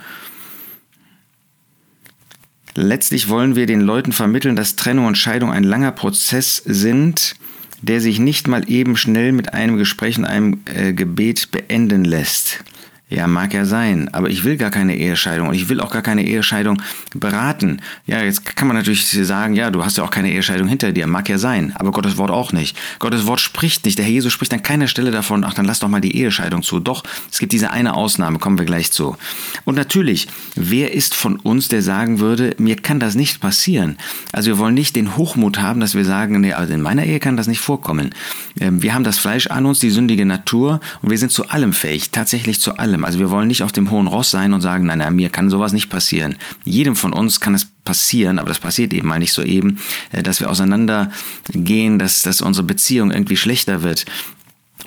Letztlich 2.76 3.30
wollen 3.30 3.56
wir 3.56 3.66
den 3.66 3.81
Leuten 3.81 4.12
vermitteln, 4.12 4.56
dass 4.56 4.76
Trennung 4.76 5.06
und 5.06 5.18
Scheidung 5.18 5.52
ein 5.52 5.64
langer 5.64 5.92
Prozess 5.92 6.57
sind, 6.57 7.35
der 7.81 8.02
sich 8.02 8.19
nicht 8.19 8.47
mal 8.47 8.69
eben 8.69 8.97
schnell 8.97 9.31
mit 9.31 9.54
einem 9.54 9.78
Gespräch 9.78 10.18
und 10.18 10.26
einem 10.26 10.62
äh, 10.66 10.94
Gebet 10.94 11.52
beenden 11.52 12.04
lässt. 12.04 12.64
Ja, 13.07 13.28
mag 13.28 13.54
ja 13.54 13.66
sein, 13.66 14.09
aber 14.14 14.31
ich 14.31 14.45
will 14.45 14.57
gar 14.57 14.71
keine 14.71 14.97
Ehescheidung 14.97 15.50
und 15.50 15.54
ich 15.54 15.69
will 15.69 15.80
auch 15.80 15.92
gar 15.92 16.02
keine 16.02 16.26
Ehescheidung 16.26 16.81
beraten. 17.14 17.80
Ja, 18.07 18.24
jetzt 18.24 18.56
kann 18.56 18.68
man 18.68 18.76
natürlich 18.76 19.07
sagen, 19.07 19.54
ja, 19.54 19.69
du 19.69 19.85
hast 19.85 20.00
ja 20.00 20.04
auch 20.04 20.09
keine 20.09 20.31
Ehescheidung 20.31 20.68
hinter 20.68 20.92
dir, 20.92 21.06
mag 21.06 21.30
ja 21.30 21.38
sein, 21.38 21.71
aber 21.76 21.92
Gottes 21.92 22.18
Wort 22.18 22.31
auch 22.31 22.52
nicht. 22.52 22.76
Gottes 22.97 23.28
Wort 23.28 23.40
spricht 23.40 23.85
nicht, 23.85 24.00
der 24.00 24.06
Herr 24.06 24.12
Jesus 24.12 24.33
spricht 24.33 24.52
an 24.56 24.64
keiner 24.64 24.88
Stelle 24.88 25.12
davon, 25.12 25.44
ach, 25.44 25.54
dann 25.54 25.66
lass 25.66 25.78
doch 25.78 25.88
mal 25.88 26.02
die 26.02 26.18
Ehescheidung 26.18 26.64
zu. 26.64 26.80
Doch, 26.80 27.04
es 27.31 27.38
gibt 27.38 27.52
diese 27.52 27.69
eine 27.69 27.94
Ausnahme, 27.94 28.40
kommen 28.40 28.57
wir 28.57 28.66
gleich 28.66 28.92
zu. 28.92 29.18
Und 29.66 29.76
natürlich, 29.76 30.28
wer 30.56 30.92
ist 30.92 31.14
von 31.14 31.35
uns, 31.35 31.68
der 31.68 31.83
sagen 31.83 32.19
würde, 32.19 32.56
mir 32.57 32.76
kann 32.76 33.00
das 33.00 33.14
nicht 33.14 33.40
passieren? 33.40 33.97
Also 34.31 34.47
wir 34.47 34.57
wollen 34.57 34.74
nicht 34.74 34.95
den 34.95 35.16
Hochmut 35.16 35.62
haben, 35.62 35.80
dass 35.80 35.94
wir 35.94 36.06
sagen, 36.06 36.42
nee, 36.42 36.54
also 36.54 36.74
in 36.74 36.81
meiner 36.81 37.06
Ehe 37.06 37.19
kann 37.19 37.38
das 37.38 37.45
nicht 37.45 37.59
vorkommen. 37.59 38.16
Ähm, 38.59 38.81
wir 38.81 38.95
haben 38.95 39.04
das 39.04 39.19
Fleisch 39.19 39.45
an 39.45 39.68
uns, 39.68 39.78
die 39.78 39.92
sündige 39.92 40.26
Natur 40.26 40.80
und 41.04 41.12
wir 41.12 41.19
sind 41.19 41.31
zu 41.31 41.50
allem 41.50 41.71
fähig, 41.71 42.09
tatsächlich 42.09 42.59
zu 42.59 42.78
allem 42.78 42.94
allem. 42.95 43.06
Also 43.06 43.19
wir 43.19 43.30
wollen 43.30 43.47
nicht 43.47 43.64
auf 43.64 43.71
dem 43.71 43.92
hohen 43.92 44.07
Ross 44.07 44.31
sein 44.31 44.54
und 44.54 44.61
sagen, 44.61 44.85
nein, 44.85 44.99
nein, 44.99 45.16
mir 45.16 45.30
kann 45.30 45.49
sowas 45.49 45.73
nicht 45.73 45.90
passieren. 45.90 46.35
Jedem 46.64 46.95
von 46.95 47.14
uns 47.14 47.40
kann 47.40 47.54
es 47.54 47.68
passieren, 47.83 48.40
aber 48.40 48.49
das 48.49 48.59
passiert 48.59 48.94
eben 48.94 49.07
mal 49.07 49.19
nicht 49.19 49.33
so 49.33 49.44
eben, 49.44 49.80
äh, 50.11 50.23
dass 50.23 50.40
wir 50.40 50.49
auseinandergehen, 50.49 51.99
dass, 51.99 52.23
dass 52.23 52.42
unsere 52.42 52.66
Beziehung 52.66 53.11
irgendwie 53.11 53.37
schlechter 53.37 53.83
wird. 53.83 54.06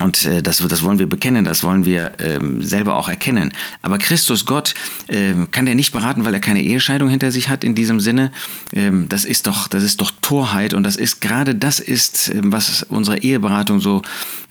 Und 0.01 0.25
äh, 0.27 0.43
das, 0.43 0.59
das 0.59 0.83
wollen 0.83 0.99
wir 0.99 1.09
bekennen, 1.09 1.45
das 1.45 1.65
wollen 1.65 1.85
wir 1.85 2.13
ähm, 2.21 2.63
selber 2.63 2.97
auch 2.97 3.09
erkennen. 3.09 3.53
Aber 3.83 3.99
Christus 3.99 4.47
Gott 4.47 4.75
ähm, 5.09 5.51
kann 5.51 5.67
der 5.67 5.75
nicht 5.75 5.93
beraten, 5.93 6.25
weil 6.25 6.35
er 6.35 6.41
keine 6.41 6.63
Ehescheidung 6.63 7.09
hinter 7.09 7.33
sich 7.33 7.49
hat 7.49 7.65
in 7.65 7.75
diesem 7.75 8.01
Sinne. 8.01 8.31
Ähm, 8.73 9.09
das 9.09 9.25
ist 9.25 9.47
doch, 9.47 9.69
das 9.69 9.83
ist 9.83 10.01
doch 10.01 10.13
Torheit 10.23 10.75
und 10.75 10.85
das 10.85 10.97
ist 10.97 11.21
gerade 11.21 11.55
das 11.55 11.81
ist, 11.81 12.29
ähm, 12.29 12.53
was 12.53 12.85
unsere 12.85 13.19
Eheberatung 13.19 13.81
so 13.81 14.03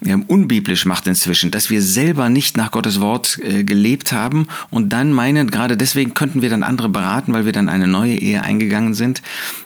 ähm, 0.05 0.23
unbiblisch 0.27 0.85
macht 0.85 1.07
inzwischen, 1.07 1.49
dass 1.49 1.69
wir 1.69 1.81
selber 1.81 2.29
nicht 2.29 2.57
nach 2.57 2.71
Gottes 2.71 2.99
Wort 2.99 3.39
äh, 3.41 3.63
gelebt 3.63 4.11
haben 4.11 4.47
und 4.69 4.89
dann 4.89 5.11
meinen, 5.11 5.49
gerade 5.49 5.77
deswegen 5.77 6.13
könnten 6.13 6.41
wir 6.41 6.49
dann 6.49 6.63
andere 6.63 6.89
beraten, 6.89 7.33
weil 7.33 7.45
wir 7.45 7.51
dann 7.51 7.69
eine 7.69 7.87
neue 7.87 8.15
Ehe 8.15 8.43
eingegangen 8.43 8.93
sind. 8.93 9.21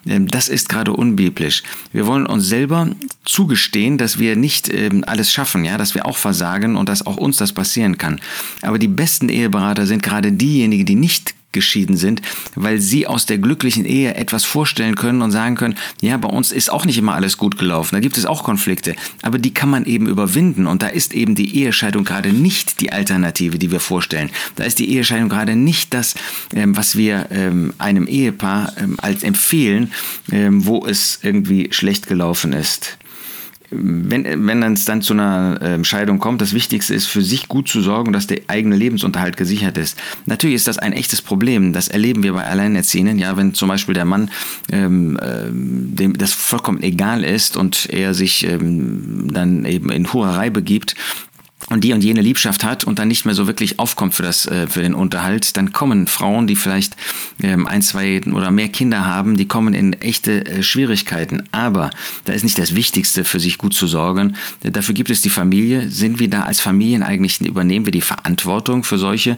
Ähm, 0.05 0.27
das 0.27 0.47
ist 0.47 0.69
gerade 0.69 0.93
unbiblisch. 0.93 1.63
Wir 1.91 2.07
wollen 2.07 2.25
uns 2.25 2.47
selber 2.47 2.89
zugestehen, 3.25 3.97
dass 3.97 4.19
wir 4.19 4.35
nicht 4.35 4.73
ähm, 4.73 5.03
alles 5.05 5.31
schaffen. 5.31 5.65
Ja? 5.65 5.70
Ja, 5.71 5.77
dass 5.77 5.95
wir 5.95 6.05
auch 6.05 6.17
versagen 6.17 6.75
und 6.75 6.89
dass 6.89 7.05
auch 7.05 7.17
uns 7.17 7.37
das 7.37 7.53
passieren 7.53 7.97
kann. 7.97 8.19
Aber 8.61 8.77
die 8.77 8.89
besten 8.89 9.29
Eheberater 9.29 9.85
sind 9.87 10.03
gerade 10.03 10.33
diejenigen, 10.33 10.85
die 10.85 10.95
nicht 10.95 11.33
geschieden 11.51 11.97
sind, 11.97 12.21
weil 12.55 12.79
sie 12.79 13.07
aus 13.07 13.25
der 13.25 13.37
glücklichen 13.37 13.85
Ehe 13.85 14.15
etwas 14.15 14.45
vorstellen 14.45 14.95
können 14.95 15.21
und 15.21 15.31
sagen 15.31 15.55
können, 15.55 15.75
ja, 16.01 16.15
bei 16.17 16.29
uns 16.29 16.51
ist 16.51 16.71
auch 16.71 16.85
nicht 16.85 16.97
immer 16.97 17.13
alles 17.13 17.37
gut 17.37 17.57
gelaufen, 17.57 17.95
da 17.95 17.99
gibt 17.99 18.17
es 18.17 18.25
auch 18.25 18.43
Konflikte, 18.43 18.95
aber 19.21 19.37
die 19.37 19.53
kann 19.53 19.69
man 19.69 19.85
eben 19.85 20.07
überwinden 20.07 20.65
und 20.65 20.81
da 20.81 20.87
ist 20.87 21.13
eben 21.13 21.35
die 21.35 21.57
Ehescheidung 21.57 22.05
gerade 22.05 22.31
nicht 22.31 22.79
die 22.79 22.93
Alternative, 22.93 23.59
die 23.59 23.71
wir 23.71 23.81
vorstellen. 23.81 24.29
Da 24.55 24.63
ist 24.63 24.79
die 24.79 24.93
Ehescheidung 24.93 25.27
gerade 25.27 25.55
nicht 25.55 25.93
das, 25.93 26.15
ähm, 26.53 26.77
was 26.77 26.95
wir 26.95 27.27
ähm, 27.31 27.73
einem 27.77 28.07
Ehepaar 28.07 28.73
ähm, 28.77 28.95
als 29.01 29.23
empfehlen, 29.23 29.91
wo 30.27 30.85
es 30.85 31.19
irgendwie 31.23 31.69
schlecht 31.71 32.07
gelaufen 32.07 32.53
ist 32.53 32.97
wenn, 33.71 34.45
wenn 34.47 34.63
es 34.63 34.85
dann 34.85 35.01
zu 35.01 35.13
einer 35.13 35.61
äh, 35.61 35.83
Scheidung 35.83 36.19
kommt, 36.19 36.41
das 36.41 36.53
Wichtigste 36.53 36.93
ist, 36.93 37.07
für 37.07 37.21
sich 37.21 37.47
gut 37.47 37.69
zu 37.69 37.81
sorgen, 37.81 38.11
dass 38.11 38.27
der 38.27 38.41
eigene 38.47 38.75
Lebensunterhalt 38.75 39.37
gesichert 39.37 39.77
ist. 39.77 39.97
Natürlich 40.25 40.57
ist 40.57 40.67
das 40.67 40.77
ein 40.77 40.91
echtes 40.93 41.21
Problem. 41.21 41.71
Das 41.71 41.87
erleben 41.87 42.23
wir 42.23 42.33
bei 42.33 42.43
Alleinerziehenden. 42.43 43.17
Ja, 43.17 43.37
wenn 43.37 43.53
zum 43.53 43.69
Beispiel 43.69 43.93
der 43.93 44.05
Mann 44.05 44.29
ähm, 44.71 45.17
äh, 45.21 45.49
dem 45.51 46.17
das 46.17 46.33
vollkommen 46.33 46.83
egal 46.83 47.23
ist 47.23 47.55
und 47.55 47.87
er 47.89 48.13
sich 48.13 48.45
ähm, 48.45 49.29
dann 49.31 49.65
eben 49.65 49.89
in 49.89 50.11
Hurerei 50.11 50.49
begibt, 50.49 50.95
und 51.71 51.83
die 51.83 51.93
und 51.93 52.03
jene 52.03 52.21
Liebschaft 52.21 52.63
hat 52.63 52.83
und 52.83 52.99
dann 52.99 53.07
nicht 53.07 53.25
mehr 53.25 53.33
so 53.33 53.47
wirklich 53.47 53.79
aufkommt 53.79 54.13
für 54.13 54.23
das 54.23 54.45
äh, 54.45 54.67
für 54.67 54.81
den 54.81 54.93
Unterhalt, 54.93 55.55
dann 55.55 55.71
kommen 55.71 56.05
Frauen, 56.05 56.45
die 56.45 56.57
vielleicht 56.57 56.97
ähm, 57.41 57.65
ein, 57.65 57.81
zwei 57.81 58.21
oder 58.31 58.51
mehr 58.51 58.67
Kinder 58.67 59.05
haben, 59.05 59.37
die 59.37 59.47
kommen 59.47 59.73
in 59.73 59.93
echte 59.93 60.45
äh, 60.45 60.63
Schwierigkeiten. 60.63 61.43
Aber 61.51 61.89
da 62.25 62.33
ist 62.33 62.43
nicht 62.43 62.57
das 62.57 62.75
Wichtigste, 62.75 63.23
für 63.23 63.39
sich 63.39 63.57
gut 63.57 63.73
zu 63.73 63.87
sorgen. 63.87 64.35
Dafür 64.61 64.93
gibt 64.93 65.09
es 65.09 65.21
die 65.21 65.29
Familie. 65.29 65.89
Sind 65.89 66.19
wir 66.19 66.29
da 66.29 66.43
als 66.43 66.59
Familien 66.59 67.03
eigentlich 67.03 67.39
übernehmen 67.41 67.85
wir 67.85 67.91
die 67.91 68.01
Verantwortung 68.01 68.83
für 68.83 68.97
solche 68.97 69.37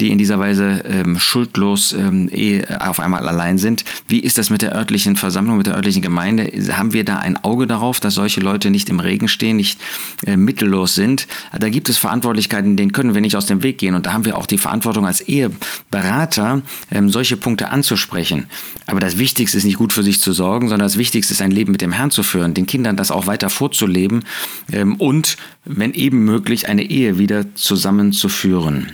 die 0.00 0.10
in 0.10 0.18
dieser 0.18 0.38
Weise 0.38 0.82
ähm, 0.84 1.18
schuldlos 1.18 1.92
ähm, 1.92 2.28
eh 2.32 2.64
auf 2.66 3.00
einmal 3.00 3.28
allein 3.28 3.58
sind. 3.58 3.84
Wie 4.08 4.20
ist 4.20 4.38
das 4.38 4.50
mit 4.50 4.62
der 4.62 4.74
örtlichen 4.74 5.16
Versammlung, 5.16 5.56
mit 5.56 5.66
der 5.66 5.74
örtlichen 5.74 6.02
Gemeinde? 6.02 6.50
Haben 6.72 6.92
wir 6.92 7.04
da 7.04 7.18
ein 7.18 7.42
Auge 7.42 7.66
darauf, 7.66 8.00
dass 8.00 8.14
solche 8.14 8.40
Leute 8.40 8.70
nicht 8.70 8.88
im 8.88 9.00
Regen 9.00 9.28
stehen, 9.28 9.56
nicht 9.56 9.80
äh, 10.26 10.36
mittellos 10.36 10.94
sind? 10.94 11.26
Da 11.58 11.68
gibt 11.68 11.88
es 11.88 11.98
Verantwortlichkeiten, 11.98 12.76
denen 12.76 12.92
können 12.92 13.14
wir 13.14 13.20
nicht 13.20 13.36
aus 13.36 13.46
dem 13.46 13.62
Weg 13.62 13.78
gehen. 13.78 13.94
Und 13.94 14.06
da 14.06 14.12
haben 14.12 14.24
wir 14.24 14.36
auch 14.36 14.46
die 14.46 14.58
Verantwortung 14.58 15.06
als 15.06 15.20
Eheberater, 15.20 16.62
ähm, 16.90 17.08
solche 17.08 17.36
Punkte 17.36 17.70
anzusprechen. 17.70 18.46
Aber 18.86 19.00
das 19.00 19.18
Wichtigste 19.18 19.58
ist 19.58 19.64
nicht 19.64 19.78
gut 19.78 19.92
für 19.92 20.02
sich 20.02 20.20
zu 20.20 20.32
sorgen, 20.32 20.68
sondern 20.68 20.86
das 20.86 20.98
Wichtigste 20.98 21.32
ist 21.32 21.42
ein 21.42 21.50
Leben 21.50 21.72
mit 21.72 21.80
dem 21.80 21.92
Herrn 21.92 22.10
zu 22.10 22.22
führen, 22.22 22.54
den 22.54 22.66
Kindern 22.66 22.96
das 22.96 23.10
auch 23.10 23.26
weiter 23.26 23.50
vorzuleben 23.50 24.24
ähm, 24.72 24.96
und, 24.96 25.36
wenn 25.64 25.94
eben 25.94 26.24
möglich, 26.24 26.68
eine 26.68 26.82
Ehe 26.82 27.18
wieder 27.18 27.54
zusammenzuführen 27.54 28.92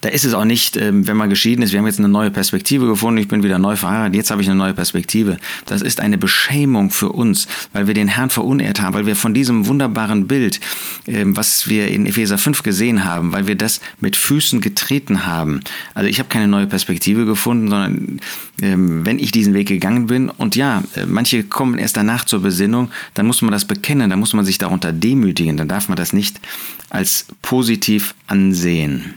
da 0.00 0.08
ist 0.08 0.24
es 0.24 0.34
auch 0.34 0.44
nicht, 0.44 0.76
ähm, 0.76 1.06
wenn 1.06 1.16
man 1.16 1.28
geschieden 1.28 1.62
ist, 1.62 1.72
wir 1.72 1.78
haben 1.78 1.86
jetzt 1.86 1.98
eine 1.98 2.08
neue 2.08 2.30
Perspektive 2.30 2.86
gefunden, 2.86 3.18
ich 3.18 3.28
bin 3.28 3.42
wieder 3.42 3.58
neu 3.58 3.76
verheiratet, 3.76 4.14
jetzt 4.14 4.30
habe 4.30 4.42
ich 4.42 4.48
eine 4.48 4.58
neue 4.58 4.74
Perspektive. 4.74 5.38
Das 5.66 5.82
ist 5.82 6.00
eine 6.00 6.18
Beschämung 6.18 6.90
für 6.90 7.10
uns, 7.10 7.48
weil 7.72 7.86
wir 7.86 7.94
den 7.94 8.08
Herrn 8.08 8.30
verunehrt 8.30 8.80
haben, 8.80 8.94
weil 8.94 9.06
wir 9.06 9.16
von 9.16 9.34
diesem 9.34 9.66
wunderbaren 9.66 10.26
Bild, 10.26 10.60
ähm, 11.06 11.36
was 11.36 11.68
wir 11.68 11.88
in 11.88 12.06
Epheser 12.06 12.38
5 12.38 12.62
gesehen 12.62 13.04
haben, 13.04 13.32
weil 13.32 13.46
wir 13.46 13.56
das 13.56 13.80
mit 14.00 14.16
Füßen 14.16 14.60
getreten 14.60 15.26
haben. 15.26 15.60
Also 15.94 16.08
ich 16.08 16.18
habe 16.18 16.28
keine 16.28 16.48
neue 16.48 16.66
Perspektive 16.66 17.24
gefunden, 17.24 17.68
sondern 17.68 18.20
ähm, 18.62 19.04
wenn 19.06 19.18
ich 19.18 19.30
diesen 19.30 19.54
Weg 19.54 19.68
gegangen 19.68 20.06
bin 20.06 20.28
und 20.30 20.56
ja, 20.56 20.82
äh, 20.94 21.06
manche 21.06 21.44
kommen 21.44 21.78
erst 21.78 21.96
danach 21.96 22.24
zur 22.24 22.42
Besinnung, 22.42 22.90
dann 23.14 23.26
muss 23.26 23.42
man 23.42 23.52
das 23.52 23.64
bekennen, 23.64 24.10
dann 24.10 24.18
muss 24.18 24.34
man 24.34 24.44
sich 24.44 24.58
darunter 24.58 24.92
demütigen, 24.92 25.56
dann 25.56 25.68
darf 25.68 25.88
man 25.88 25.96
das 25.96 26.12
nicht 26.12 26.40
als 26.90 27.26
positiv 27.42 28.14
ansehen. 28.26 29.14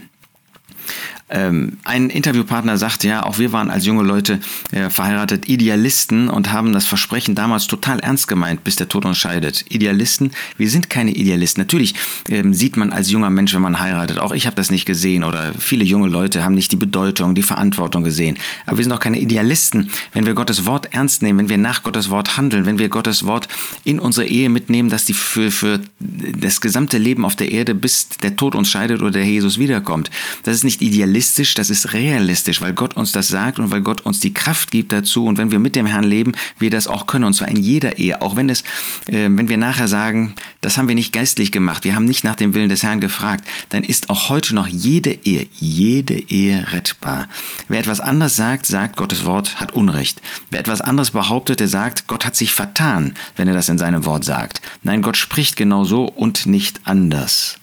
Ähm, 1.32 1.78
ein 1.84 2.10
Interviewpartner 2.10 2.76
sagt, 2.76 3.04
ja, 3.04 3.24
auch 3.24 3.38
wir 3.38 3.52
waren 3.52 3.70
als 3.70 3.86
junge 3.86 4.02
Leute 4.02 4.38
äh, 4.70 4.90
verheiratet 4.90 5.48
Idealisten 5.48 6.28
und 6.28 6.52
haben 6.52 6.74
das 6.74 6.86
Versprechen 6.86 7.34
damals 7.34 7.66
total 7.66 8.00
ernst 8.00 8.28
gemeint, 8.28 8.64
bis 8.64 8.76
der 8.76 8.88
Tod 8.88 9.06
uns 9.06 9.16
scheidet. 9.16 9.64
Idealisten, 9.70 10.32
wir 10.58 10.68
sind 10.68 10.90
keine 10.90 11.12
Idealisten. 11.12 11.62
Natürlich 11.62 11.94
ähm, 12.28 12.52
sieht 12.52 12.76
man 12.76 12.92
als 12.92 13.10
junger 13.10 13.30
Mensch, 13.30 13.54
wenn 13.54 13.62
man 13.62 13.80
heiratet, 13.80 14.18
auch 14.18 14.32
ich 14.32 14.44
habe 14.44 14.56
das 14.56 14.70
nicht 14.70 14.84
gesehen 14.84 15.24
oder 15.24 15.54
viele 15.58 15.84
junge 15.84 16.08
Leute 16.08 16.44
haben 16.44 16.54
nicht 16.54 16.70
die 16.70 16.76
Bedeutung, 16.76 17.34
die 17.34 17.42
Verantwortung 17.42 18.04
gesehen. 18.04 18.36
Aber 18.66 18.76
wir 18.76 18.84
sind 18.84 18.92
auch 18.92 19.00
keine 19.00 19.18
Idealisten, 19.18 19.88
wenn 20.12 20.26
wir 20.26 20.34
Gottes 20.34 20.66
Wort 20.66 20.92
ernst 20.92 21.22
nehmen, 21.22 21.38
wenn 21.38 21.48
wir 21.48 21.58
nach 21.58 21.82
Gottes 21.82 22.10
Wort 22.10 22.36
handeln, 22.36 22.66
wenn 22.66 22.78
wir 22.78 22.90
Gottes 22.90 23.24
Wort 23.24 23.48
in 23.84 24.00
unsere 24.00 24.26
Ehe 24.26 24.50
mitnehmen, 24.50 24.90
dass 24.90 25.06
die 25.06 25.14
für, 25.14 25.50
für 25.50 25.80
das 25.98 26.60
gesamte 26.60 26.98
Leben 26.98 27.24
auf 27.24 27.36
der 27.36 27.50
Erde, 27.50 27.74
bis 27.74 28.10
der 28.22 28.36
Tod 28.36 28.54
uns 28.54 28.68
scheidet 28.68 29.00
oder 29.00 29.12
der 29.12 29.24
Jesus 29.24 29.58
wiederkommt. 29.58 30.10
Das 30.42 30.56
ist 30.56 30.64
nicht 30.64 30.82
idealistisch 30.82 31.21
idealistisch, 31.22 31.54
das 31.54 31.70
ist 31.70 31.92
realistisch, 31.92 32.60
weil 32.60 32.72
Gott 32.72 32.94
uns 32.96 33.12
das 33.12 33.28
sagt 33.28 33.60
und 33.60 33.70
weil 33.70 33.80
Gott 33.80 34.00
uns 34.00 34.18
die 34.18 34.34
Kraft 34.34 34.72
gibt 34.72 34.90
dazu 34.90 35.26
und 35.26 35.38
wenn 35.38 35.52
wir 35.52 35.60
mit 35.60 35.76
dem 35.76 35.86
Herrn 35.86 36.02
leben, 36.02 36.32
wir 36.58 36.68
das 36.68 36.88
auch 36.88 37.06
können 37.06 37.24
und 37.24 37.34
zwar 37.34 37.46
in 37.46 37.62
jeder 37.62 37.98
Ehe, 37.98 38.20
auch 38.20 38.34
wenn 38.34 38.50
es, 38.50 38.62
äh, 39.06 39.28
wenn 39.30 39.48
wir 39.48 39.56
nachher 39.56 39.86
sagen, 39.86 40.34
das 40.62 40.76
haben 40.76 40.88
wir 40.88 40.96
nicht 40.96 41.12
geistlich 41.12 41.52
gemacht, 41.52 41.84
wir 41.84 41.94
haben 41.94 42.06
nicht 42.06 42.24
nach 42.24 42.34
dem 42.34 42.54
Willen 42.54 42.68
des 42.68 42.82
Herrn 42.82 43.00
gefragt, 43.00 43.46
dann 43.68 43.84
ist 43.84 44.10
auch 44.10 44.30
heute 44.30 44.54
noch 44.56 44.66
jede 44.66 45.12
Ehe, 45.24 45.46
jede 45.60 46.14
Ehe 46.14 46.72
rettbar. 46.72 47.28
Wer 47.68 47.80
etwas 47.80 48.00
anderes 48.00 48.34
sagt, 48.34 48.66
sagt, 48.66 48.96
Gottes 48.96 49.24
Wort 49.24 49.60
hat 49.60 49.72
Unrecht. 49.72 50.20
Wer 50.50 50.60
etwas 50.60 50.80
anderes 50.80 51.12
behauptet, 51.12 51.60
der 51.60 51.68
sagt, 51.68 52.08
Gott 52.08 52.26
hat 52.26 52.34
sich 52.34 52.52
vertan, 52.52 53.14
wenn 53.36 53.46
er 53.46 53.54
das 53.54 53.68
in 53.68 53.78
seinem 53.78 54.04
Wort 54.04 54.24
sagt. 54.24 54.60
Nein, 54.82 55.02
Gott 55.02 55.16
spricht 55.16 55.54
genau 55.54 55.84
so 55.84 56.04
und 56.04 56.46
nicht 56.46 56.80
anders. 56.84 57.58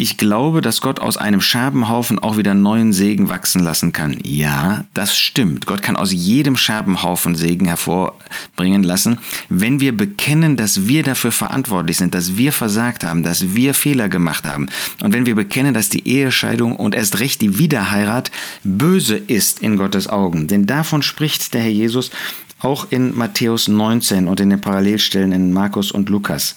Ich 0.00 0.16
glaube, 0.16 0.60
dass 0.60 0.80
Gott 0.80 1.00
aus 1.00 1.16
einem 1.16 1.40
Scherbenhaufen 1.40 2.20
auch 2.20 2.36
wieder 2.36 2.54
neuen 2.54 2.92
Segen 2.92 3.28
wachsen 3.30 3.64
lassen 3.64 3.90
kann. 3.90 4.16
Ja, 4.22 4.84
das 4.94 5.18
stimmt. 5.18 5.66
Gott 5.66 5.82
kann 5.82 5.96
aus 5.96 6.12
jedem 6.12 6.56
Scherbenhaufen 6.56 7.34
Segen 7.34 7.66
hervorbringen 7.66 8.84
lassen, 8.84 9.18
wenn 9.48 9.80
wir 9.80 9.96
bekennen, 9.96 10.56
dass 10.56 10.86
wir 10.86 11.02
dafür 11.02 11.32
verantwortlich 11.32 11.96
sind, 11.96 12.14
dass 12.14 12.36
wir 12.36 12.52
versagt 12.52 13.02
haben, 13.02 13.24
dass 13.24 13.56
wir 13.56 13.74
Fehler 13.74 14.08
gemacht 14.08 14.46
haben. 14.46 14.68
Und 15.02 15.12
wenn 15.12 15.26
wir 15.26 15.34
bekennen, 15.34 15.74
dass 15.74 15.88
die 15.88 16.06
Ehescheidung 16.06 16.76
und 16.76 16.94
erst 16.94 17.18
recht 17.18 17.40
die 17.40 17.58
Wiederheirat 17.58 18.30
böse 18.62 19.16
ist 19.16 19.62
in 19.62 19.76
Gottes 19.76 20.06
Augen. 20.06 20.46
Denn 20.46 20.66
davon 20.66 21.02
spricht 21.02 21.54
der 21.54 21.62
Herr 21.62 21.70
Jesus 21.70 22.12
auch 22.60 22.86
in 22.90 23.18
Matthäus 23.18 23.66
19 23.66 24.28
und 24.28 24.38
in 24.38 24.50
den 24.50 24.60
Parallelstellen 24.60 25.32
in 25.32 25.52
Markus 25.52 25.90
und 25.90 26.08
Lukas. 26.08 26.54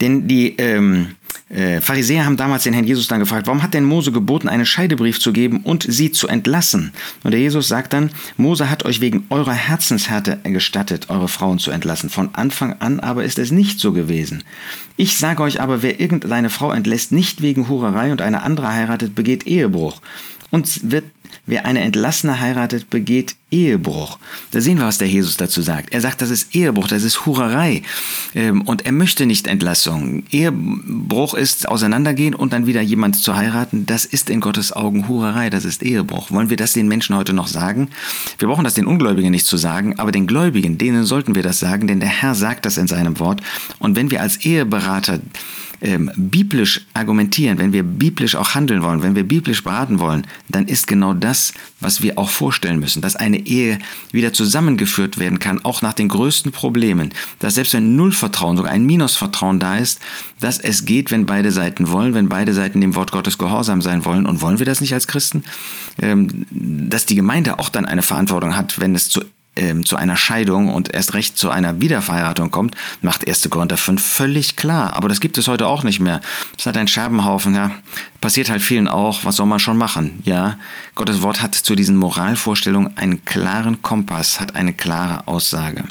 Denn 0.00 0.28
die 0.28 0.54
ähm, 0.58 1.15
äh, 1.48 1.80
Pharisäer 1.80 2.24
haben 2.24 2.36
damals 2.36 2.64
den 2.64 2.72
Herrn 2.72 2.86
Jesus 2.86 3.06
dann 3.06 3.20
gefragt, 3.20 3.46
warum 3.46 3.62
hat 3.62 3.72
denn 3.72 3.84
Mose 3.84 4.10
geboten, 4.10 4.48
einen 4.48 4.66
Scheidebrief 4.66 5.20
zu 5.20 5.32
geben 5.32 5.60
und 5.62 5.86
sie 5.88 6.10
zu 6.10 6.26
entlassen? 6.26 6.92
Und 7.22 7.30
der 7.30 7.40
Jesus 7.40 7.68
sagt 7.68 7.92
dann, 7.92 8.10
Mose 8.36 8.68
hat 8.68 8.84
euch 8.84 9.00
wegen 9.00 9.26
eurer 9.30 9.52
Herzenshärte 9.52 10.40
gestattet, 10.42 11.08
eure 11.08 11.28
Frauen 11.28 11.60
zu 11.60 11.70
entlassen. 11.70 12.10
Von 12.10 12.34
Anfang 12.34 12.74
an 12.80 12.98
aber 12.98 13.22
ist 13.22 13.38
es 13.38 13.52
nicht 13.52 13.78
so 13.78 13.92
gewesen. 13.92 14.42
Ich 14.96 15.18
sage 15.18 15.42
euch 15.42 15.60
aber, 15.60 15.82
wer 15.82 16.00
irgendeine 16.00 16.50
Frau 16.50 16.72
entlässt, 16.72 17.12
nicht 17.12 17.42
wegen 17.42 17.68
Hurerei 17.68 18.10
und 18.10 18.22
eine 18.22 18.42
andere 18.42 18.72
heiratet, 18.72 19.14
begeht 19.14 19.46
Ehebruch 19.46 20.00
und 20.56 20.90
wird 20.90 21.04
Wer 21.48 21.64
eine 21.64 21.80
Entlassene 21.80 22.40
heiratet, 22.40 22.90
begeht 22.90 23.36
Ehebruch. 23.50 24.18
Da 24.50 24.60
sehen 24.60 24.78
wir, 24.78 24.86
was 24.86 24.98
der 24.98 25.06
Jesus 25.06 25.36
dazu 25.36 25.62
sagt. 25.62 25.92
Er 25.92 26.00
sagt, 26.00 26.20
das 26.20 26.30
ist 26.30 26.56
Ehebruch, 26.56 26.88
das 26.88 27.04
ist 27.04 27.24
Hurerei. 27.24 27.82
Ähm, 28.34 28.62
und 28.62 28.84
er 28.84 28.90
möchte 28.90 29.26
nicht 29.26 29.46
Entlassung. 29.46 30.24
Ehebruch 30.32 31.34
ist 31.34 31.68
auseinandergehen 31.68 32.34
und 32.34 32.52
dann 32.52 32.66
wieder 32.66 32.80
jemand 32.80 33.16
zu 33.16 33.36
heiraten. 33.36 33.86
Das 33.86 34.04
ist 34.04 34.28
in 34.28 34.40
Gottes 34.40 34.72
Augen 34.72 35.06
Hurerei, 35.06 35.48
das 35.48 35.64
ist 35.64 35.84
Ehebruch. 35.84 36.32
Wollen 36.32 36.50
wir 36.50 36.56
das 36.56 36.72
den 36.72 36.88
Menschen 36.88 37.14
heute 37.14 37.32
noch 37.32 37.46
sagen? 37.46 37.90
Wir 38.38 38.48
brauchen 38.48 38.64
das 38.64 38.74
den 38.74 38.86
Ungläubigen 38.86 39.30
nicht 39.30 39.46
zu 39.46 39.56
sagen, 39.56 39.98
aber 39.98 40.10
den 40.10 40.26
Gläubigen, 40.26 40.78
denen 40.78 41.04
sollten 41.04 41.36
wir 41.36 41.44
das 41.44 41.60
sagen, 41.60 41.86
denn 41.86 42.00
der 42.00 42.08
Herr 42.08 42.34
sagt 42.34 42.66
das 42.66 42.76
in 42.76 42.88
seinem 42.88 43.20
Wort. 43.20 43.40
Und 43.78 43.94
wenn 43.94 44.10
wir 44.10 44.20
als 44.20 44.38
Eheberater 44.38 45.20
ähm, 45.80 46.10
biblisch 46.16 46.86
argumentieren, 46.94 47.58
wenn 47.58 47.72
wir 47.72 47.82
biblisch 47.82 48.36
auch 48.36 48.54
handeln 48.54 48.82
wollen, 48.82 49.02
wenn 49.02 49.14
wir 49.14 49.24
biblisch 49.24 49.62
beraten 49.62 49.98
wollen, 49.98 50.26
dann 50.48 50.66
ist 50.66 50.86
genau 50.86 51.14
das, 51.14 51.52
was 51.80 52.02
wir 52.02 52.18
auch 52.18 52.30
vorstellen 52.30 52.80
müssen, 52.80 53.02
dass 53.02 53.16
eine 53.16 53.46
Ehe 53.46 53.78
wieder 54.12 54.32
zusammengeführt 54.32 55.18
werden 55.18 55.38
kann, 55.38 55.64
auch 55.64 55.82
nach 55.82 55.92
den 55.92 56.08
größten 56.08 56.52
Problemen, 56.52 57.12
dass 57.38 57.54
selbst 57.54 57.74
wenn 57.74 57.96
Nullvertrauen, 57.96 58.56
sogar 58.56 58.72
ein 58.72 58.86
Minusvertrauen 58.86 59.60
da 59.60 59.76
ist, 59.78 60.00
dass 60.40 60.58
es 60.58 60.84
geht, 60.84 61.10
wenn 61.10 61.26
beide 61.26 61.52
Seiten 61.52 61.90
wollen, 61.90 62.14
wenn 62.14 62.28
beide 62.28 62.54
Seiten 62.54 62.80
dem 62.80 62.94
Wort 62.94 63.12
Gottes 63.12 63.38
gehorsam 63.38 63.82
sein 63.82 64.04
wollen. 64.04 64.26
Und 64.26 64.42
wollen 64.42 64.58
wir 64.58 64.66
das 64.66 64.80
nicht 64.80 64.94
als 64.94 65.06
Christen? 65.06 65.44
Ähm, 66.00 66.46
dass 66.50 67.06
die 67.06 67.14
Gemeinde 67.14 67.58
auch 67.58 67.68
dann 67.68 67.86
eine 67.86 68.02
Verantwortung 68.02 68.56
hat, 68.56 68.80
wenn 68.80 68.94
es 68.94 69.08
zu 69.08 69.22
ähm, 69.56 69.84
zu 69.84 69.96
einer 69.96 70.16
Scheidung 70.16 70.72
und 70.72 70.94
erst 70.94 71.14
recht 71.14 71.36
zu 71.36 71.50
einer 71.50 71.80
Wiederverheiratung 71.80 72.50
kommt, 72.50 72.76
macht 73.02 73.26
1. 73.26 73.48
Korinther 73.50 73.76
5 73.76 74.02
völlig 74.02 74.56
klar. 74.56 74.94
Aber 74.94 75.08
das 75.08 75.20
gibt 75.20 75.38
es 75.38 75.48
heute 75.48 75.66
auch 75.66 75.82
nicht 75.82 76.00
mehr. 76.00 76.20
Das 76.52 76.60
ist 76.60 76.66
halt 76.66 76.76
ein 76.76 76.88
Scherbenhaufen, 76.88 77.54
ja. 77.54 77.70
Passiert 78.20 78.50
halt 78.50 78.62
vielen 78.62 78.88
auch. 78.88 79.24
Was 79.24 79.36
soll 79.36 79.46
man 79.46 79.58
schon 79.58 79.76
machen? 79.76 80.20
Ja. 80.24 80.58
Gottes 80.94 81.22
Wort 81.22 81.42
hat 81.42 81.54
zu 81.54 81.74
diesen 81.74 81.96
Moralvorstellungen 81.96 82.96
einen 82.96 83.24
klaren 83.24 83.82
Kompass, 83.82 84.40
hat 84.40 84.54
eine 84.54 84.72
klare 84.72 85.26
Aussage. 85.26 85.84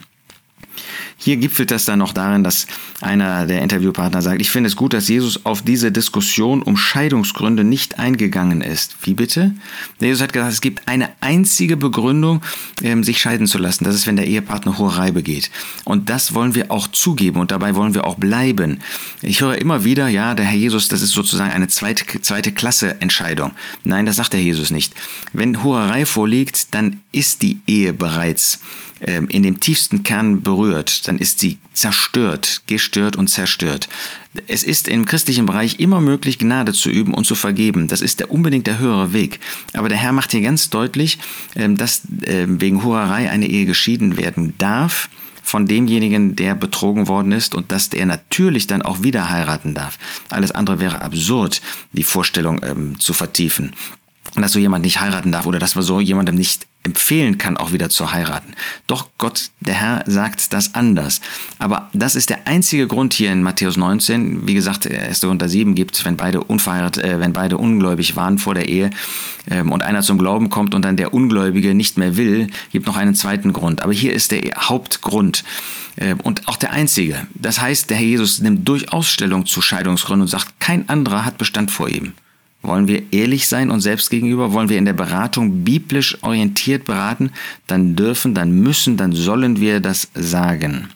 Hier 1.25 1.37
gipfelt 1.37 1.71
das 1.71 1.85
dann 1.85 1.97
noch 1.97 2.13
darin, 2.13 2.43
dass 2.43 2.67
einer 3.01 3.47
der 3.47 3.63
Interviewpartner 3.63 4.21
sagt, 4.21 4.41
ich 4.41 4.51
finde 4.51 4.67
es 4.67 4.75
gut, 4.75 4.93
dass 4.93 5.07
Jesus 5.07 5.43
auf 5.43 5.63
diese 5.63 5.91
Diskussion 5.91 6.61
um 6.61 6.77
Scheidungsgründe 6.77 7.63
nicht 7.63 7.97
eingegangen 7.97 8.61
ist. 8.61 8.95
Wie 9.01 9.15
bitte? 9.15 9.55
Jesus 9.99 10.21
hat 10.21 10.33
gesagt, 10.33 10.53
es 10.53 10.61
gibt 10.61 10.87
eine 10.87 11.09
einzige 11.21 11.77
Begründung, 11.77 12.43
ähm, 12.83 13.03
sich 13.03 13.19
scheiden 13.19 13.47
zu 13.47 13.57
lassen. 13.57 13.85
Das 13.85 13.95
ist, 13.95 14.05
wenn 14.05 14.17
der 14.17 14.27
Ehepartner 14.27 14.77
Hurerei 14.77 15.09
begeht. 15.09 15.49
Und 15.83 16.11
das 16.11 16.35
wollen 16.35 16.53
wir 16.53 16.69
auch 16.69 16.87
zugeben 16.89 17.39
und 17.39 17.49
dabei 17.49 17.73
wollen 17.73 17.95
wir 17.95 18.05
auch 18.05 18.17
bleiben. 18.17 18.81
Ich 19.23 19.41
höre 19.41 19.57
immer 19.57 19.83
wieder, 19.83 20.07
ja, 20.07 20.35
der 20.35 20.45
Herr 20.45 20.59
Jesus, 20.59 20.89
das 20.89 21.01
ist 21.01 21.13
sozusagen 21.13 21.51
eine 21.51 21.67
zweite, 21.69 22.21
zweite 22.21 22.51
Klasse 22.51 23.01
Entscheidung. 23.01 23.53
Nein, 23.83 24.05
das 24.05 24.17
sagt 24.17 24.33
der 24.33 24.43
Jesus 24.43 24.69
nicht. 24.69 24.93
Wenn 25.33 25.63
Hurerei 25.63 26.05
vorliegt, 26.05 26.75
dann 26.75 27.01
ist 27.11 27.41
die 27.41 27.61
Ehe 27.65 27.93
bereits 27.93 28.59
in 29.05 29.43
dem 29.43 29.59
tiefsten 29.59 30.03
Kern 30.03 30.41
berührt, 30.41 31.07
dann 31.07 31.19
ist 31.19 31.39
sie 31.39 31.59
zerstört, 31.73 32.63
gestört 32.65 33.15
und 33.15 33.27
zerstört. 33.27 33.87
Es 34.47 34.63
ist 34.63 34.87
im 34.87 35.05
christlichen 35.05 35.45
Bereich 35.45 35.79
immer 35.79 36.01
möglich, 36.01 36.39
Gnade 36.39 36.73
zu 36.73 36.89
üben 36.89 37.13
und 37.13 37.25
zu 37.25 37.35
vergeben. 37.35 37.87
Das 37.87 38.01
ist 38.01 38.19
der 38.19 38.31
unbedingt 38.31 38.67
der 38.67 38.79
höhere 38.79 39.13
Weg. 39.13 39.39
Aber 39.73 39.89
der 39.89 39.97
Herr 39.97 40.11
macht 40.11 40.31
hier 40.31 40.41
ganz 40.41 40.69
deutlich, 40.69 41.19
ähm, 41.55 41.77
dass 41.77 42.01
ähm, 42.25 42.59
wegen 42.61 42.83
Hurerei 42.83 43.29
eine 43.29 43.47
Ehe 43.47 43.65
geschieden 43.65 44.17
werden 44.17 44.55
darf 44.57 45.09
von 45.43 45.67
demjenigen, 45.67 46.35
der 46.35 46.55
betrogen 46.55 47.07
worden 47.07 47.31
ist 47.31 47.53
und 47.53 47.71
dass 47.71 47.89
der 47.89 48.07
natürlich 48.07 48.65
dann 48.65 48.81
auch 48.81 49.03
wieder 49.03 49.29
heiraten 49.29 49.75
darf. 49.75 49.99
Alles 50.29 50.51
andere 50.51 50.79
wäre 50.79 51.01
absurd, 51.01 51.61
die 51.93 52.03
Vorstellung 52.03 52.61
ähm, 52.63 52.99
zu 52.99 53.13
vertiefen 53.13 53.73
dass 54.41 54.51
so 54.51 54.59
jemand 54.59 54.83
nicht 54.83 54.99
heiraten 54.99 55.31
darf 55.31 55.45
oder 55.45 55.59
dass 55.59 55.75
man 55.75 55.83
so 55.83 55.99
jemandem 55.99 56.35
nicht 56.35 56.67
empfehlen 56.83 57.37
kann, 57.37 57.57
auch 57.57 57.71
wieder 57.71 57.89
zu 57.89 58.11
heiraten. 58.11 58.53
Doch 58.87 59.09
Gott, 59.17 59.49
der 59.59 59.73
Herr, 59.73 60.03
sagt 60.05 60.53
das 60.53 60.75
anders. 60.75 61.19
Aber 61.57 61.89
das 61.93 62.15
ist 62.15 62.29
der 62.29 62.47
einzige 62.47 62.87
Grund 62.87 63.13
hier 63.13 63.31
in 63.31 63.41
Matthäus 63.41 63.75
19. 63.75 64.47
Wie 64.47 64.53
gesagt, 64.53 64.85
es 64.85 65.23
unter 65.23 65.49
sieben 65.49 65.73
gibt, 65.73 66.05
wenn 66.05 66.15
beide 66.15 66.43
unverheiratet, 66.43 67.03
äh, 67.03 67.19
wenn 67.19 67.33
beide 67.33 67.57
ungläubig 67.57 68.15
waren 68.15 68.37
vor 68.37 68.53
der 68.53 68.69
Ehe 68.69 68.91
ähm, 69.49 69.71
und 69.71 69.81
einer 69.81 70.01
zum 70.01 70.17
Glauben 70.17 70.49
kommt 70.49 70.75
und 70.75 70.85
dann 70.85 70.97
der 70.97 71.13
Ungläubige 71.13 71.73
nicht 71.73 71.97
mehr 71.97 72.17
will, 72.17 72.47
gibt 72.71 72.85
noch 72.85 72.97
einen 72.97 73.15
zweiten 73.15 73.51
Grund. 73.51 73.81
Aber 73.81 73.93
hier 73.93 74.13
ist 74.13 74.31
der 74.31 74.41
Hauptgrund 74.55 75.43
äh, 75.95 76.15
und 76.23 76.47
auch 76.47 76.57
der 76.57 76.71
einzige. 76.71 77.25
Das 77.33 77.59
heißt, 77.59 77.89
der 77.89 77.97
Herr 77.97 78.05
Jesus 78.05 78.39
nimmt 78.39 78.67
durchaus 78.67 79.07
Stellung 79.07 79.45
zu 79.47 79.61
Scheidungsgründen 79.61 80.23
und 80.23 80.27
sagt, 80.27 80.59
kein 80.59 80.87
anderer 80.87 81.25
hat 81.25 81.39
Bestand 81.39 81.71
vor 81.71 81.89
ihm. 81.89 82.13
Wollen 82.67 82.87
wir 82.87 83.03
ehrlich 83.11 83.47
sein 83.47 83.69
uns 83.69 83.83
selbst 83.83 84.09
gegenüber? 84.09 84.53
Wollen 84.53 84.69
wir 84.69 84.77
in 84.77 84.85
der 84.85 84.93
Beratung 84.93 85.63
biblisch 85.63 86.17
orientiert 86.23 86.85
beraten? 86.85 87.31
Dann 87.67 87.95
dürfen, 87.95 88.33
dann 88.33 88.51
müssen, 88.51 88.97
dann 88.97 89.11
sollen 89.11 89.59
wir 89.59 89.79
das 89.79 90.09
sagen. 90.13 90.89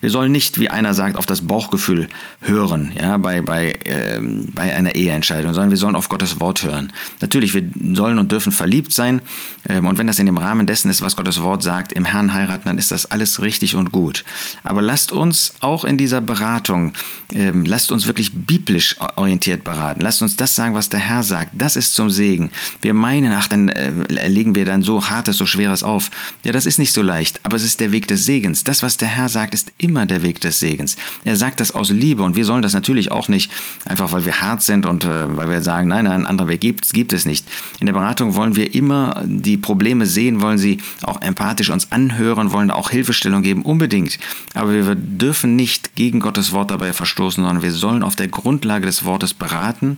Wir 0.00 0.10
sollen 0.10 0.32
nicht, 0.32 0.58
wie 0.58 0.68
einer 0.68 0.94
sagt, 0.94 1.16
auf 1.16 1.26
das 1.26 1.42
Bauchgefühl 1.42 2.08
hören, 2.40 2.92
ja, 2.98 3.16
bei, 3.16 3.40
bei, 3.40 3.78
ähm, 3.84 4.48
bei 4.54 4.74
einer 4.74 4.94
Eheentscheidung, 4.94 5.54
sondern 5.54 5.70
wir 5.70 5.76
sollen 5.76 5.96
auf 5.96 6.08
Gottes 6.08 6.40
Wort 6.40 6.62
hören. 6.62 6.92
Natürlich, 7.20 7.54
wir 7.54 7.64
sollen 7.94 8.18
und 8.18 8.32
dürfen 8.32 8.52
verliebt 8.52 8.92
sein. 8.92 9.22
Ähm, 9.68 9.86
und 9.86 9.98
wenn 9.98 10.06
das 10.06 10.18
in 10.18 10.26
dem 10.26 10.38
Rahmen 10.38 10.66
dessen 10.66 10.90
ist, 10.90 11.02
was 11.02 11.16
Gottes 11.16 11.40
Wort 11.42 11.62
sagt, 11.62 11.92
im 11.92 12.04
Herrn 12.04 12.34
heiraten, 12.34 12.64
dann 12.64 12.78
ist 12.78 12.90
das 12.90 13.10
alles 13.10 13.42
richtig 13.42 13.74
und 13.76 13.92
gut. 13.92 14.24
Aber 14.64 14.82
lasst 14.82 15.12
uns 15.12 15.54
auch 15.60 15.84
in 15.84 15.98
dieser 15.98 16.20
Beratung, 16.20 16.92
ähm, 17.32 17.64
lasst 17.64 17.92
uns 17.92 18.06
wirklich 18.06 18.32
biblisch 18.34 18.96
orientiert 19.16 19.64
beraten. 19.64 20.00
Lasst 20.00 20.22
uns 20.22 20.36
das 20.36 20.54
sagen, 20.54 20.74
was 20.74 20.88
der 20.88 21.00
Herr 21.00 21.22
sagt. 21.22 21.52
Das 21.54 21.76
ist 21.76 21.94
zum 21.94 22.10
Segen. 22.10 22.50
Wir 22.80 22.94
meinen, 22.94 23.32
ach, 23.32 23.48
dann 23.48 23.68
äh, 23.68 23.90
legen 24.28 24.54
wir 24.54 24.64
dann 24.64 24.82
so 24.82 25.08
hartes, 25.08 25.36
so 25.36 25.46
schweres 25.46 25.82
auf. 25.82 26.10
Ja, 26.44 26.52
das 26.52 26.66
ist 26.66 26.78
nicht 26.78 26.92
so 26.92 27.02
leicht, 27.02 27.40
aber 27.44 27.56
es 27.56 27.64
ist 27.64 27.80
der 27.80 27.92
Weg 27.92 28.08
des 28.08 28.24
Segens. 28.24 28.64
Das, 28.64 28.82
was 28.82 28.96
der 28.96 29.08
Herr 29.08 29.28
sagt, 29.28 29.51
ist 29.52 29.72
immer 29.78 30.06
der 30.06 30.22
Weg 30.22 30.40
des 30.40 30.60
Segens. 30.60 30.96
Er 31.24 31.36
sagt 31.36 31.60
das 31.60 31.72
aus 31.72 31.90
Liebe 31.90 32.22
und 32.22 32.36
wir 32.36 32.44
sollen 32.44 32.62
das 32.62 32.74
natürlich 32.74 33.10
auch 33.10 33.28
nicht 33.28 33.50
einfach, 33.84 34.12
weil 34.12 34.24
wir 34.24 34.40
hart 34.40 34.62
sind 34.62 34.86
und 34.86 35.04
äh, 35.04 35.36
weil 35.36 35.48
wir 35.48 35.62
sagen, 35.62 35.88
nein, 35.88 36.04
nein, 36.04 36.14
einen 36.14 36.26
anderen 36.26 36.50
Weg 36.50 36.60
gibt, 36.60 36.92
gibt 36.92 37.12
es 37.12 37.24
nicht. 37.24 37.46
In 37.80 37.86
der 37.86 37.92
Beratung 37.92 38.34
wollen 38.34 38.56
wir 38.56 38.74
immer 38.74 39.22
die 39.24 39.56
Probleme 39.56 40.06
sehen, 40.06 40.40
wollen 40.40 40.58
sie 40.58 40.78
auch 41.02 41.20
empathisch 41.20 41.70
uns 41.70 41.90
anhören, 41.92 42.52
wollen 42.52 42.70
auch 42.70 42.90
Hilfestellung 42.90 43.42
geben, 43.42 43.62
unbedingt. 43.62 44.18
Aber 44.54 44.72
wir 44.72 44.94
dürfen 44.94 45.56
nicht 45.56 45.94
gegen 45.96 46.20
Gottes 46.20 46.52
Wort 46.52 46.70
dabei 46.70 46.92
verstoßen, 46.92 47.42
sondern 47.42 47.62
wir 47.62 47.72
sollen 47.72 48.02
auf 48.02 48.16
der 48.16 48.28
Grundlage 48.28 48.86
des 48.86 49.04
Wortes 49.04 49.34
beraten 49.34 49.96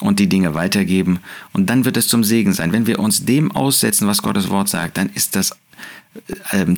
und 0.00 0.18
die 0.18 0.28
Dinge 0.28 0.54
weitergeben. 0.54 1.20
Und 1.52 1.70
dann 1.70 1.84
wird 1.84 1.96
es 1.96 2.08
zum 2.08 2.24
Segen 2.24 2.52
sein. 2.52 2.72
Wenn 2.72 2.86
wir 2.86 2.98
uns 2.98 3.24
dem 3.24 3.52
aussetzen, 3.52 4.06
was 4.06 4.22
Gottes 4.22 4.50
Wort 4.50 4.68
sagt, 4.68 4.96
dann 4.96 5.10
ist 5.14 5.36
das 5.36 5.56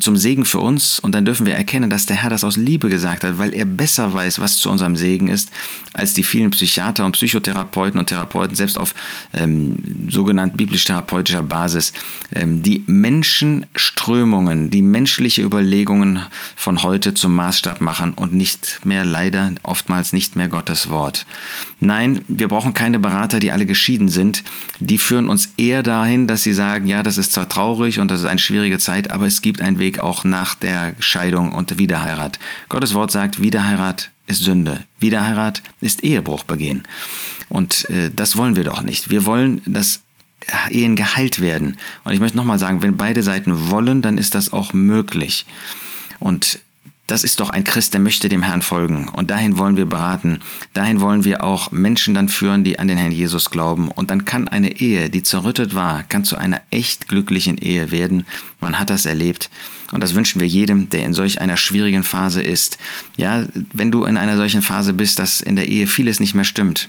zum 0.00 0.16
Segen 0.16 0.44
für 0.44 0.60
uns 0.60 0.98
und 0.98 1.14
dann 1.14 1.24
dürfen 1.24 1.46
wir 1.46 1.54
erkennen, 1.54 1.90
dass 1.90 2.06
der 2.06 2.16
Herr 2.16 2.30
das 2.30 2.42
aus 2.42 2.56
Liebe 2.56 2.88
gesagt 2.88 3.22
hat, 3.22 3.38
weil 3.38 3.52
er 3.54 3.66
besser 3.66 4.12
weiß, 4.12 4.40
was 4.40 4.56
zu 4.56 4.70
unserem 4.70 4.96
Segen 4.96 5.28
ist, 5.28 5.50
als 5.92 6.14
die 6.14 6.22
vielen 6.22 6.50
Psychiater 6.50 7.04
und 7.04 7.12
Psychotherapeuten 7.12 8.00
und 8.00 8.06
Therapeuten, 8.06 8.56
selbst 8.56 8.78
auf 8.78 8.94
ähm, 9.34 9.76
sogenannt 10.08 10.56
biblisch-therapeutischer 10.56 11.42
Basis, 11.42 11.92
ähm, 12.32 12.62
die 12.62 12.82
Menschenströmungen, 12.86 14.70
die 14.70 14.82
menschliche 14.82 15.42
Überlegungen 15.42 16.20
von 16.54 16.82
heute 16.82 17.14
zum 17.14 17.34
Maßstab 17.34 17.80
machen 17.80 18.14
und 18.14 18.32
nicht 18.32 18.80
mehr 18.84 19.04
leider 19.04 19.52
oftmals 19.62 20.12
nicht 20.12 20.36
mehr 20.36 20.48
Gottes 20.48 20.88
Wort. 20.88 21.26
Nein, 21.78 22.22
wir 22.26 22.48
brauchen 22.48 22.72
keine 22.72 22.98
Berater, 22.98 23.38
die 23.38 23.52
alle 23.52 23.66
geschieden 23.66 24.08
sind. 24.08 24.44
Die 24.80 24.98
führen 24.98 25.28
uns 25.28 25.50
eher 25.58 25.82
dahin, 25.82 26.26
dass 26.26 26.42
sie 26.42 26.54
sagen, 26.54 26.86
ja, 26.86 27.02
das 27.02 27.18
ist 27.18 27.32
zwar 27.32 27.48
traurig 27.48 28.00
und 28.00 28.10
das 28.10 28.20
ist 28.20 28.26
eine 28.26 28.38
schwierige 28.38 28.78
Zeit, 28.78 29.10
aber 29.26 29.32
es 29.32 29.42
gibt 29.42 29.60
einen 29.60 29.80
Weg 29.80 29.98
auch 29.98 30.22
nach 30.22 30.54
der 30.54 30.94
Scheidung 31.00 31.50
und 31.50 31.78
Wiederheirat. 31.78 32.38
Gottes 32.68 32.94
Wort 32.94 33.10
sagt, 33.10 33.42
Wiederheirat 33.42 34.12
ist 34.28 34.44
Sünde. 34.44 34.84
Wiederheirat 35.00 35.64
ist 35.80 36.04
Ehebruch 36.04 36.44
begehen. 36.44 36.84
Und 37.48 37.90
äh, 37.90 38.12
das 38.14 38.36
wollen 38.36 38.54
wir 38.54 38.62
doch 38.62 38.82
nicht. 38.82 39.10
Wir 39.10 39.26
wollen, 39.26 39.62
dass 39.66 40.02
Ehen 40.70 40.94
geheilt 40.94 41.40
werden. 41.40 41.76
Und 42.04 42.12
ich 42.12 42.20
möchte 42.20 42.36
nochmal 42.36 42.60
sagen, 42.60 42.82
wenn 42.82 42.96
beide 42.96 43.24
Seiten 43.24 43.68
wollen, 43.68 44.00
dann 44.00 44.16
ist 44.16 44.36
das 44.36 44.52
auch 44.52 44.72
möglich. 44.72 45.44
Und 46.20 46.60
das 47.06 47.22
ist 47.22 47.40
doch 47.40 47.50
ein 47.50 47.64
Christ, 47.64 47.94
der 47.94 48.00
möchte 48.00 48.28
dem 48.28 48.42
Herrn 48.42 48.62
folgen. 48.62 49.08
Und 49.08 49.30
dahin 49.30 49.58
wollen 49.58 49.76
wir 49.76 49.86
beraten. 49.86 50.40
Dahin 50.72 51.00
wollen 51.00 51.24
wir 51.24 51.44
auch 51.44 51.70
Menschen 51.70 52.14
dann 52.14 52.28
führen, 52.28 52.64
die 52.64 52.78
an 52.78 52.88
den 52.88 52.98
Herrn 52.98 53.12
Jesus 53.12 53.50
glauben. 53.50 53.88
Und 53.88 54.10
dann 54.10 54.24
kann 54.24 54.48
eine 54.48 54.80
Ehe, 54.80 55.08
die 55.08 55.22
zerrüttet 55.22 55.74
war, 55.74 56.02
kann 56.02 56.24
zu 56.24 56.36
einer 56.36 56.60
echt 56.70 57.08
glücklichen 57.08 57.58
Ehe 57.58 57.90
werden. 57.90 58.26
Man 58.60 58.78
hat 58.78 58.90
das 58.90 59.06
erlebt. 59.06 59.50
Und 59.92 60.02
das 60.02 60.14
wünschen 60.14 60.40
wir 60.40 60.48
jedem, 60.48 60.90
der 60.90 61.04
in 61.04 61.14
solch 61.14 61.40
einer 61.40 61.56
schwierigen 61.56 62.02
Phase 62.02 62.42
ist. 62.42 62.78
Ja, 63.16 63.46
wenn 63.72 63.92
du 63.92 64.04
in 64.04 64.16
einer 64.16 64.36
solchen 64.36 64.62
Phase 64.62 64.92
bist, 64.92 65.18
dass 65.20 65.40
in 65.40 65.54
der 65.54 65.68
Ehe 65.68 65.86
vieles 65.86 66.18
nicht 66.18 66.34
mehr 66.34 66.44
stimmt, 66.44 66.88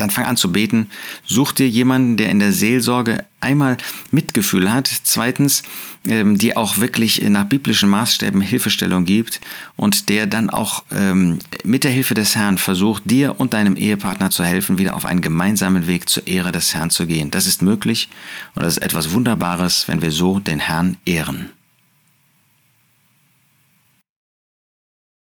dann 0.00 0.10
fang 0.10 0.24
an 0.24 0.36
zu 0.36 0.52
beten. 0.52 0.88
Such 1.24 1.52
dir 1.52 1.68
jemanden, 1.68 2.16
der 2.16 2.30
in 2.30 2.38
der 2.38 2.52
Seelsorge 2.52 3.24
einmal 3.40 3.76
Mitgefühl 4.10 4.72
hat, 4.72 4.90
zweitens, 5.04 5.62
ähm, 6.06 6.38
die 6.38 6.56
auch 6.56 6.78
wirklich 6.78 7.22
nach 7.22 7.44
biblischen 7.44 7.88
Maßstäben 7.88 8.40
Hilfestellung 8.40 9.04
gibt 9.04 9.40
und 9.76 10.08
der 10.08 10.26
dann 10.26 10.50
auch 10.50 10.84
ähm, 10.90 11.38
mit 11.64 11.84
der 11.84 11.90
Hilfe 11.90 12.14
des 12.14 12.34
Herrn 12.36 12.58
versucht, 12.58 13.02
dir 13.06 13.38
und 13.38 13.54
deinem 13.54 13.76
Ehepartner 13.76 14.30
zu 14.30 14.44
helfen, 14.44 14.78
wieder 14.78 14.96
auf 14.96 15.04
einen 15.04 15.20
gemeinsamen 15.20 15.86
Weg 15.86 16.08
zur 16.08 16.26
Ehre 16.26 16.52
des 16.52 16.74
Herrn 16.74 16.90
zu 16.90 17.06
gehen. 17.06 17.30
Das 17.30 17.46
ist 17.46 17.62
möglich 17.62 18.08
und 18.54 18.64
das 18.64 18.76
ist 18.76 18.82
etwas 18.82 19.12
Wunderbares, 19.12 19.88
wenn 19.88 20.02
wir 20.02 20.10
so 20.10 20.40
den 20.40 20.60
Herrn 20.60 20.96
ehren. 21.04 21.50